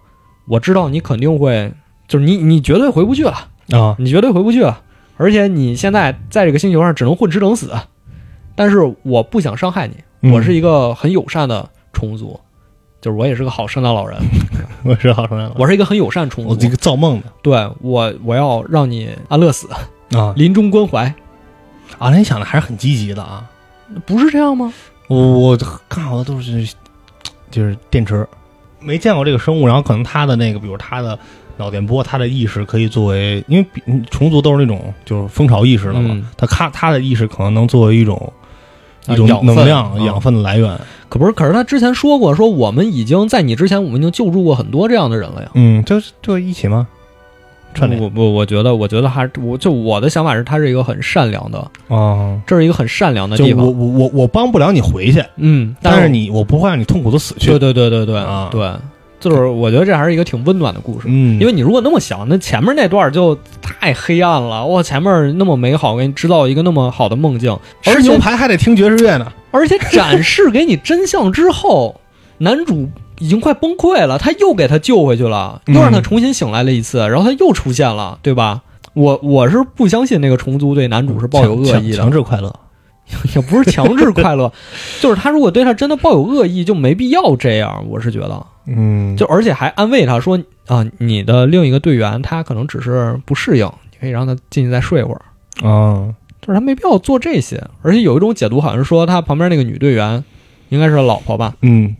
[0.47, 1.71] 我知道你肯定会，
[2.07, 4.81] 就是你你绝对回不去了，啊，你绝对回不去了，
[5.17, 7.73] 而且你现在在这个星球上只能混吃等死，
[8.57, 9.93] 但是我不想伤害你，
[10.23, 10.31] 嗯。
[10.33, 12.37] 我是一个很友善的虫族，
[12.99, 14.19] 就是我也是个好圣诞老人，
[14.83, 16.49] 我是好圣诞老人，我是一个很友善虫族。
[16.49, 17.27] 我这，个造梦的。
[17.43, 19.69] 对我我要让你安乐死，
[20.13, 20.33] 啊。
[20.35, 21.05] 临终关怀，
[21.99, 23.47] 啊，那你想的还是很积极的啊。
[24.07, 24.73] 不是这样吗？
[25.07, 26.67] 我我看好的都是
[27.51, 28.27] 就是电池，
[28.79, 31.17] 没见过这个生物，然后可能它的那个，比如它的
[31.57, 36.27] 脑电波，它的意识可以作为，因为虫族都是那种就是蜂巢意识的嘛，嗯。
[36.35, 38.33] 它它它的意识可能能作为一种。
[39.09, 40.77] 一种能量、嗯养分的来源，
[41.09, 45.49] 可不是，可是他之前说过，说我们已经在你之前，我们已经救助过很多这样的人了呀。
[45.53, 46.87] 嗯，就就一起吗？
[47.79, 53.63] 我我我觉得，我觉得还是我就我的想法是，他是一个很善良的，啊，这是一个很善良的地方。
[53.63, 57.51] 我我我帮不了你回去，嗯，但是你我不会让你痛苦的死去。
[57.51, 58.71] 对对对对对、啊对，
[59.19, 61.07] 就是我觉得这还是一个挺温暖的故事。
[61.09, 64.65] 嗯，因为你如果那么想，那前面那段就太黑暗了。
[64.65, 69.31] 哇，前面那么美好，给你制造一个那么好的梦境，吃牛排还得听爵士乐呢。
[69.51, 71.99] 而且展示给你真相之后，
[72.39, 72.87] 男主
[73.19, 78.61] 已经快崩溃了，他又给他救回去了，嗯又让他重新醒来了一次，然后他又出现了，对吧？
[78.93, 82.53] 我我是不相信那个虫族对男主是抱有恶意的强，制快乐。
[83.33, 84.51] 也不是强制快乐，
[84.99, 87.85] 就是他如果对他真的抱有恶意，就没必要这样。
[87.87, 95.21] 我是觉得，嗯，就而且还安慰他说啊，你的另一个队员他可能只是不适应，你可以让他进去再睡会儿。
[95.67, 100.23] 啊，就是他没必要做这些，而且有一种解读好像是说他旁边那个女队员
[100.69, 101.95] 应该是老婆吧，嗯。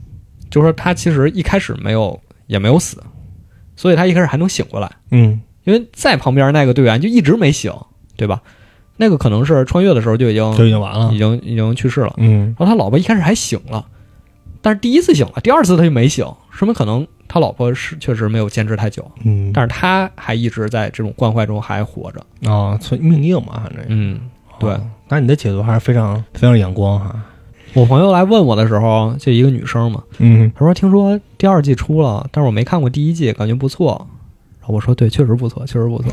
[0.50, 3.04] 就说他其实一开始没有也没有死，
[3.76, 5.42] 所以他一开始还能醒过来，嗯。
[5.66, 7.74] 因为在旁边那个队员就一直没醒，
[8.16, 8.42] 对吧？
[8.96, 11.12] 那个可能是穿越的时候就已经就已经完了。
[11.14, 11.18] 已。
[11.18, 12.56] 经已经去世了，嗯。
[12.58, 13.86] 然后他老婆一开始还醒了，
[14.62, 24.20] 但是第一次醒了，第二次他就没醒，说明可能他老婆是确实没有坚持太久，嗯，但是他还一直在这种惯坏中还活着，啊，所以命硬嘛，反正嗯。
[24.60, 27.16] 对哦那你的解读还是非常非常阳光哈。
[27.74, 34.08] 我朋友来问我的时候，就一个女生嘛，嗯她说听说第二季出了，但是我没看过第一季，感觉不错。
[34.60, 36.12] 然后我说对，确实不错，确实不错。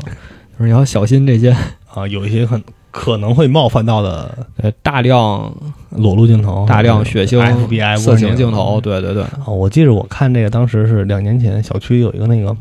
[0.57, 1.49] 你要小心这些
[1.91, 2.63] 啊，有一些很
[2.95, 5.53] 可能会冒犯到的呃大量
[5.89, 7.37] 裸露镜头、大量血腥、
[7.67, 8.79] FBI 色情镜头，。
[8.79, 12.55] 对对对，哦，我记得我看这个当时是两年前，小区有一个那个，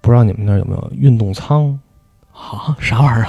[0.00, 1.78] 不知道你们那儿有没有运动舱，
[2.32, 3.26] 啊，啥玩意儿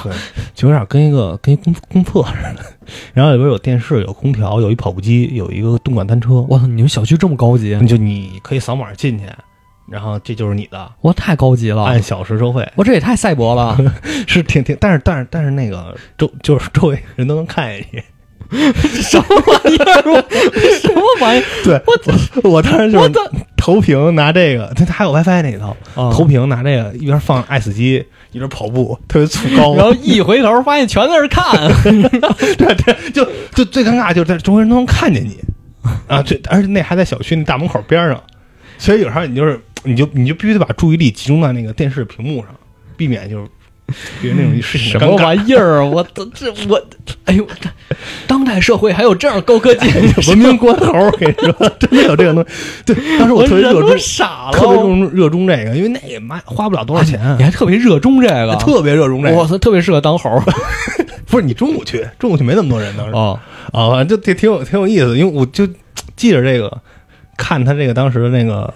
[0.55, 2.65] 就有点跟一个跟一公公厕似的。
[3.13, 6.43] 然后里边有电视、有空调、有一跑步机、有一个动感单车。
[6.49, 9.25] 我操，你们小区这么高级，就你可以扫码进去，
[9.91, 13.77] 然后这就是你的，我太高级了，按小时收费，我这也太赛博了。
[14.25, 18.01] 是挺挺，但是但是但是那个周就是周围人都能看见你。
[19.01, 20.25] 什么玩意儿？
[20.81, 21.45] 什么玩意儿？
[21.63, 21.81] 对，
[22.43, 23.09] 我我当时就是
[23.55, 29.73] 投屏拿这个，它它还有 WiFi 那一套，啊投屏拿这个一边放爱死机一边跑步，特别粗高。
[29.75, 31.71] 然后一回头发现全在那儿看，
[32.57, 33.25] 对对，就
[33.55, 35.39] 就最尴尬就是在周围人都能看见你
[36.07, 38.21] 啊，这而且那还在小区那大门口边上，
[38.77, 42.47] 所以有时候你就是你就你就必须得把注意力集中在那个电视屏幕上，
[42.95, 43.47] 避免就是
[44.21, 45.15] 别人那种事情什么。
[45.17, 45.83] 玩意儿？
[45.89, 46.81] 我这这我，
[47.25, 47.69] 哎呦，这
[48.27, 49.87] 当代社会还有这样高科技，
[50.29, 52.49] 文明关头，我跟你说， 真的有这个东西。
[52.85, 59.35] 对，当时我特别热衷，傻了，特别热衷热衷这个，因为那也卖花不了多少钱，你还特别热衷这个，特别热衷这个。
[59.35, 60.43] 我操，特别适合当猴儿。
[61.27, 63.39] 不是你中午去，中午去没那么多人当时哦，
[63.71, 65.65] 啊，反正就挺挺有挺有意思，因为我就
[66.17, 66.81] 记着这个，
[67.37, 68.73] 看他这个当时的那个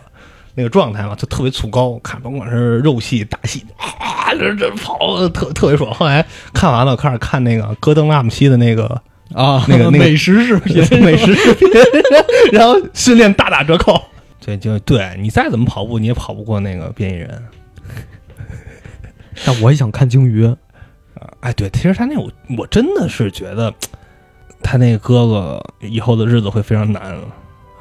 [0.55, 5.93] 那个状态嘛，就特别粗高，看甭管是肉戏、大戏，啊，这这跑特特别爽。
[5.93, 8.85] 后来看完了，开始看那个戈登拉姆西的那个
[9.33, 11.67] 啊，那个 那个美食视频， 美食视频，
[12.51, 14.01] 然后训练大打折扣。
[14.39, 17.43] 对，就对你再怎么跑步，你也跑不过那个变异人。
[19.43, 20.49] 但我也想看鲸鱼。
[21.41, 23.73] 哎，对，其实他那我我真的是觉得，
[24.63, 27.15] 他那个哥哥以后的日子会非常难。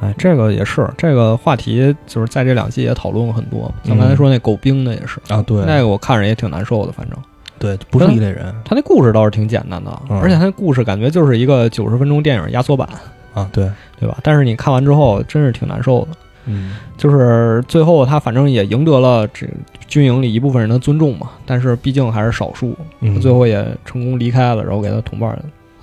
[0.05, 3.72] 哎，这个也是这个话题，就是在这两季也讨论过很多。
[3.84, 7.18] 像刚才说那狗兵的也是啊，对，那个我看着也挺难受的，反正
[7.59, 8.55] 对，不是一类人。
[8.64, 12.86] 他那故事倒是挺简单的，嗯而且他那故事感觉就是一个九十分钟电影压缩版，
[13.32, 14.18] 啊，对，对吧？
[14.22, 16.09] 但是你看完之后，真是挺难受的。
[16.46, 19.46] 嗯就是最后他反正也赢得了这
[19.88, 25.30] 军营里一部分人的尊重嘛，但是毕竟还是少数，嗯，最后也成功离开了，然后给他同伴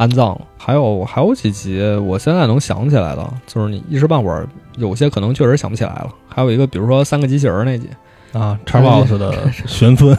[0.01, 0.29] 安葬。
[0.29, 0.41] 了。
[0.57, 4.47] 还有还有几集我现在能想起来的，就是你一时半会儿
[4.77, 6.09] 有些可能确实想不起来了。
[6.27, 7.89] 还有一个比如说三个机器人那集，
[8.33, 10.17] 啊，叉 boss 的 玄孙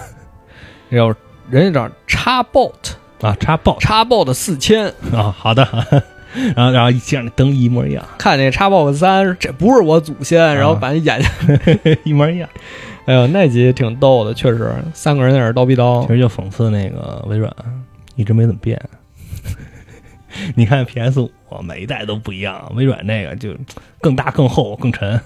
[0.91, 1.15] 要
[1.51, 2.73] 人家叫叉 bot
[3.21, 5.67] 啊，叉 boss 叉 bot 四千，啊，好的，
[6.57, 12.49] 然后然后一见那灯一模一样，看那叉 box 三，这不是我祖先，然后把那眼睛， 一模一样。
[13.05, 16.03] 哎呦那集挺逗的，确实三个人在那儿叨逼叨。
[16.03, 17.53] 其，实就讽刺那个微软
[18.17, 18.81] 一直没怎么变。
[20.57, 21.31] 你看 PS 五
[21.63, 23.55] 每一代都不一样，微软那个就
[24.01, 25.21] 更大、更厚、更沉。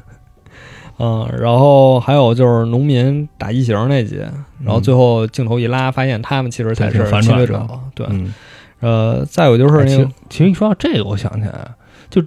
[0.99, 4.17] 嗯，然后还有就是农民打异形那集，
[4.65, 7.69] 然后最后镜头一拉，发现他们其实才是侵略者。
[7.95, 8.33] 对，嗯，
[8.81, 11.71] 呃，再有就是哎其实那个，其实一说到这个，我想起来，
[12.09, 12.23] 就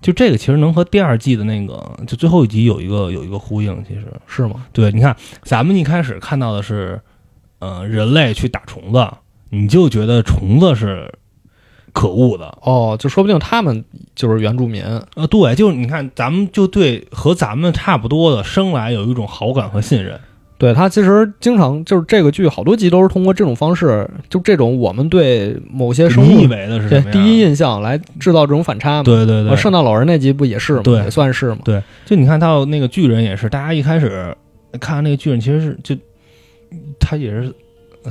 [0.00, 1.74] 就这个其实能和第二季的那个
[2.06, 3.84] 就最后一集有一个有一个呼应。
[3.86, 4.64] 其实，是吗？
[4.72, 6.98] 对，你看咱们一开始看到的是，
[7.58, 9.06] 呃，人类去打虫子，
[9.50, 11.12] 你就觉得虫子是
[11.96, 12.46] 可恶的。
[12.60, 13.82] 哦，就说不定他们
[14.14, 14.84] 就是原住民。
[15.14, 20.20] 呃，对，就是你看，咱们就对和咱们差不多的生来有一种好感和信任。
[20.58, 29.02] 对他其实经常就是这个剧好多集都是通过这种方式，就这种我们对某些生物你以为的是对第一印象来制造这种反差嘛。
[29.02, 30.80] 对对对，呃圣诞老人那集不也是吗？
[30.82, 31.58] 对也算是嘛。
[31.64, 34.34] 对，就你看到那个巨人也是，大家一开始
[34.80, 35.94] 看那个巨人其实是就
[36.98, 37.52] 他也是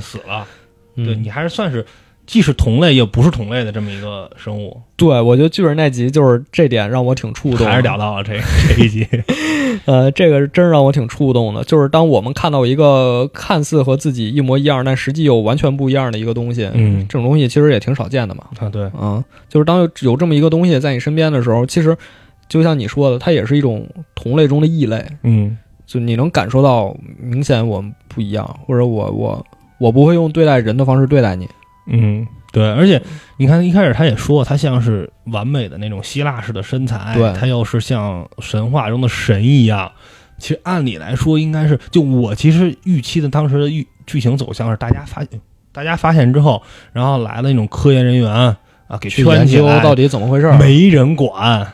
[0.00, 0.46] 死了，
[0.94, 1.84] 嗯对你还是算是
[2.26, 8.32] 既是同类也不是同类的这么一个生物，对，我觉得巨人那集就是这点让我挺触动的，还是聊到了这
[8.76, 9.06] 这一集，
[9.86, 17.06] 呃，这个真让我挺触动的，就是当我们看到一个看似和自己一模一样，但实际又完全不一样的一个东西，嗯。
[17.08, 18.44] 这种东西其实也挺少见的嘛。
[18.58, 21.96] 啊对，嗯，就是当有有这么一个东西在你身边的时候，其实
[22.48, 25.56] 就像你说的，它也是一种同类中的异类，嗯。
[25.86, 29.46] 就你能感受到明显我们不一样，或者我我
[29.78, 31.48] 我不会用对待人的方式对待你。
[31.86, 32.26] 嗯。
[32.52, 33.02] 对，而且
[33.36, 39.92] 你看，一开始他也说，他像是完美的那种希腊式的身材，对他又是像神话中的神一样。
[40.38, 46.62] 其实按理来说，应该是就我其实预期的当时的剧剧情走向是，大家发现大家发现之后，
[46.94, 48.56] 然后来了那种科研人员啊，
[48.98, 50.50] 给去研究圈起来，到底怎么回事？
[50.52, 51.72] 没人管，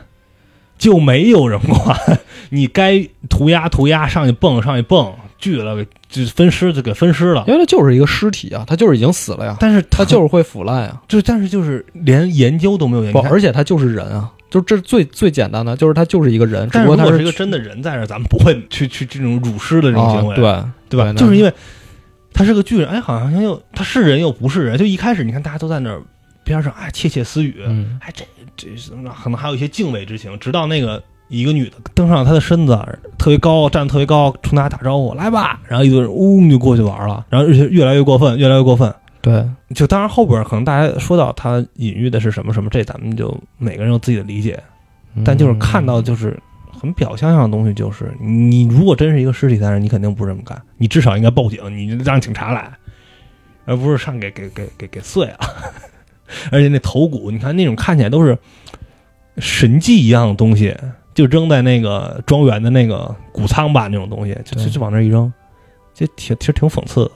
[0.77, 1.97] 就没有人管。
[2.49, 5.13] 你该涂鸦涂鸦，上去蹦上去蹦，
[5.43, 7.43] 锯了给就分尸就给分尸了。
[7.47, 11.01] 因为它就是一个尸体啊，它就是已经死了呀，但是它就是会腐烂呀。
[11.09, 21.13] 就但是就是连研究都没有研，究，而且它就是人啊，就这最最简单的，就是它就是一个人，只但不过它是是如果是一个真的人在这，咱们不会去去这种辱尸的这种行为，啊、对对吧？
[21.13, 21.53] 就是因为
[22.33, 24.77] 他是个巨人，哎，好像又他是人又不是人。
[24.77, 26.01] 就一开始你看大家都在那儿
[26.43, 28.23] 边上哎窃窃私语，嗯，哎这
[28.55, 28.91] 这是
[29.21, 31.03] 可能还有一些敬畏之情，直到那个。
[31.27, 32.77] 一个女的登上了他的身子，
[33.17, 35.59] 特别高，站得特别高，冲大家打招呼，来吧。
[35.67, 38.93] 然后一堆人嗡就过去玩了，然后而且越来越过分，越来越过分。
[39.21, 44.61] 对，就当然后边可能大家说到他隐喻的是什么什么，这咱们就每个人有自己的理解。
[45.23, 46.37] 但就是看到就是
[46.71, 52.71] 很表象上的东西，就是你如果真是一个尸体在那，你肯定不是这么干，你至少应该报警，你让警察来，
[53.65, 55.39] 而不是上给给给给给碎了。
[56.51, 58.35] 而且那头骨，你看那种看起来都是
[59.37, 60.75] 神迹一样的东西，
[61.13, 65.31] 就扔在那个庄园的那个谷仓吧，那种东西，就就就往那儿一扔，
[65.93, 67.11] 就挺其实挺讽刺的。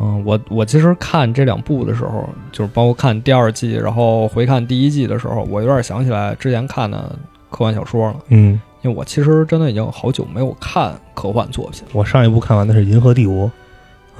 [0.00, 7.14] 嗯，我我其实看这两部的时候，就是包括看第二季，然后回看第一季的时候，我有点想起来之前看的
[7.50, 13.50] 科幻小说了，嗯，因为我其实真的已经好久没有看科幻作品，我上一部看完的是《银河帝国》，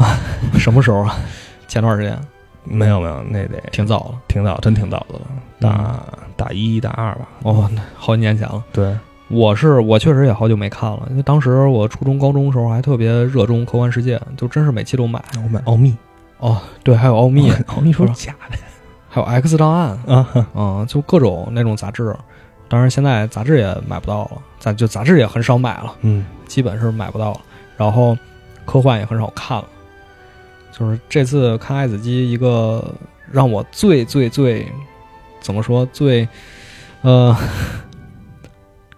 [0.58, 1.16] 什么时候啊？
[1.66, 2.18] 前段时间，
[2.64, 5.20] 没有没有，那得挺早了，挺早，真挺早的了，
[5.60, 6.02] 大
[6.36, 7.28] 大一大二吧。
[7.42, 8.62] 哦，那好几年前了。
[8.72, 8.96] 对，
[9.28, 15.22] 我是我确实也好久没看了，因为当时我初中、高中的时候还特别热衷科幻世界，就真是每期都买。
[15.36, 15.96] 我买奥秘，
[16.38, 18.56] 哦，对，还有奥秘， 奥秘说是假的
[19.08, 22.14] 还有 X 档案，啊，嗯，就各种那种杂志。
[22.68, 27.40] 当然，现在杂志也买不到了，咱就杂志也很少买了，嗯基本是买不到了。
[27.76, 28.16] 然后
[28.64, 29.64] 科幻也很少看了。
[30.72, 32.94] 就是这次看《爱子机》，一个
[33.30, 34.66] 让我最最最
[35.40, 36.26] 怎么说最
[37.02, 37.36] 呃，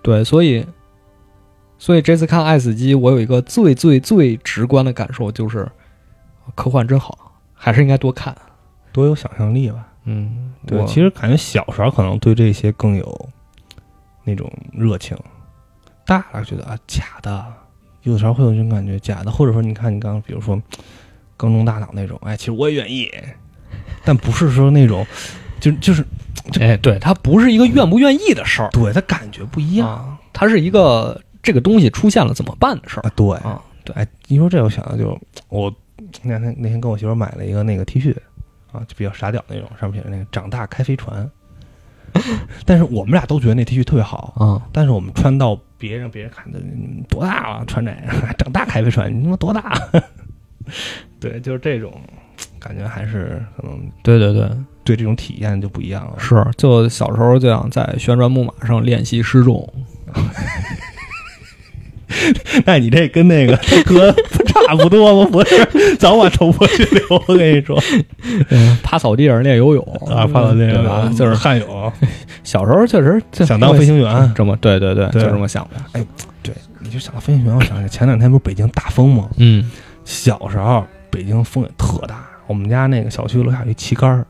[0.01, 0.65] 对，所以
[1.79, 5.69] 所以这次看《爱死机》，我有一个最最最直观的感受，就是
[6.55, 8.35] 科幻真好，还是应该多看。
[8.93, 9.89] 多有想象力吧。
[10.05, 13.29] 嗯，对，我其实感觉小时候可能对这些更有
[14.23, 15.17] 那种热情，
[16.07, 17.45] 大了觉得啊假的，
[18.03, 20.61] 有的时候会有这种感觉假的，或者说你看你刚刚比如说
[21.37, 23.11] 缸中大脑那种，哎，其实我也愿意，
[24.05, 25.07] 但不是说那种，
[25.61, 26.05] 就就是
[26.61, 28.69] 哎，对，它不是一个愿不愿意的事儿。
[28.71, 29.89] 对他感觉不一样。
[29.89, 33.03] 啊，它是一个这个东西出现了怎么办的事儿。
[33.03, 33.61] 啊，对，啊。
[33.85, 35.19] 对，哎，你说这我想到就
[35.49, 35.73] 我
[36.23, 38.15] 那天那天跟我媳妇儿买了一个那个 T 恤
[38.73, 41.31] 啊，就比较傻屌那种，上面写着那个“长大开飞船”，
[42.65, 46.59] 但是我们俩都觉得那 T 恤特别好，啊，但是我们穿到别人别人看的
[47.09, 49.73] 多大了，穿这个 长大开飞船，你他妈多大？
[51.21, 51.93] 对，就是这种
[52.59, 54.49] 感觉，还是可能对对对，
[54.85, 56.15] 对这种体验就不一样了。
[56.19, 59.67] 是，就小时候就想在旋转木马上练习失重，
[62.65, 64.13] 那你这跟那个哥
[64.67, 65.29] 差不多吗？
[65.31, 67.03] 不是，早晚头破血流。
[67.29, 67.79] 我跟你说
[68.51, 71.09] 嗯趴草地上练游泳啊，怕到那对吧？
[71.09, 71.93] 个就是汉泳，
[72.45, 75.71] 小时候确实就想当飞行员这么对对对，就这么想的。
[75.93, 76.07] 哎
[76.43, 79.29] 对，你就想到飞行员，我想起前两天不是北京大风吗？
[79.39, 79.69] 嗯，
[80.05, 84.27] 小时候北京风也特大，我们家那个小区楼下有一旗杆儿，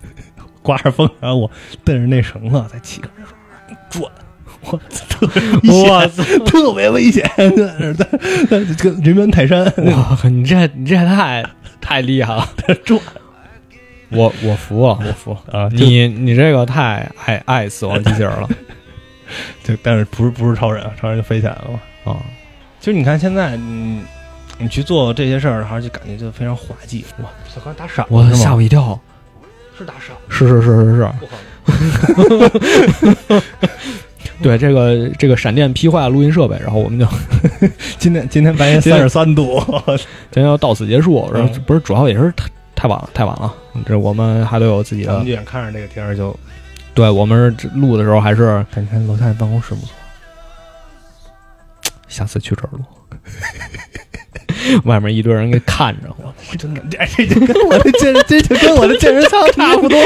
[0.62, 1.50] 刮着风，然后我
[1.84, 3.26] 蹬着那绳子在旗杆上
[3.88, 4.10] 转，
[4.62, 5.26] 我特
[5.84, 8.04] 哇塞特别危险，在那儿在
[8.48, 11.44] 在这个人猿泰山哇，你这你这太
[11.80, 12.46] 太厉害了，
[12.84, 13.00] 转
[14.08, 15.36] 我我服啊，我服。
[15.50, 18.48] 啊，你你这个太爱爱死亡机器人了
[19.64, 22.12] 就但是不是不是超人，超人就飞起来了嘛。
[22.12, 22.22] 啊！
[22.78, 24.00] 其实你看现在，你
[24.58, 27.04] 你去做这些事儿，还是就感觉就非常滑稽。
[27.22, 28.34] 哇，小刚打闪我了？
[28.34, 28.98] 吓我一跳，
[29.78, 31.08] 是打闪，是是是是是，
[34.42, 37.06] 对这个这个闪电劈坏了录音设备，然后我们就
[37.98, 39.58] 今天今天白天三十三度，
[40.30, 41.30] 今天要到此结束。
[41.32, 43.52] 然后嗯不是主要也是太太晚了，太晚了。
[43.86, 46.38] 这我们还得有自己的咱们眼看着这个天儿就，
[46.94, 49.90] 对我们这录的时候还是看你看楼下的办公室不错，
[52.08, 52.84] 下次去这儿录，
[54.84, 56.34] 外面一堆人给看着我。
[56.56, 59.98] 真的，这这就跟我的健这就跟我的健身操差不多。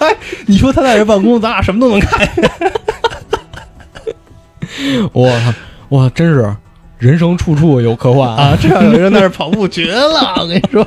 [0.00, 0.16] 哎，
[0.46, 2.50] 你说他在这办公，咱俩什么都能看见。
[5.12, 5.52] 我操，
[5.90, 6.54] 哇，真是
[6.98, 10.86] 人生处处有科幻啊，这样有人在那跑步绝了，我跟你说。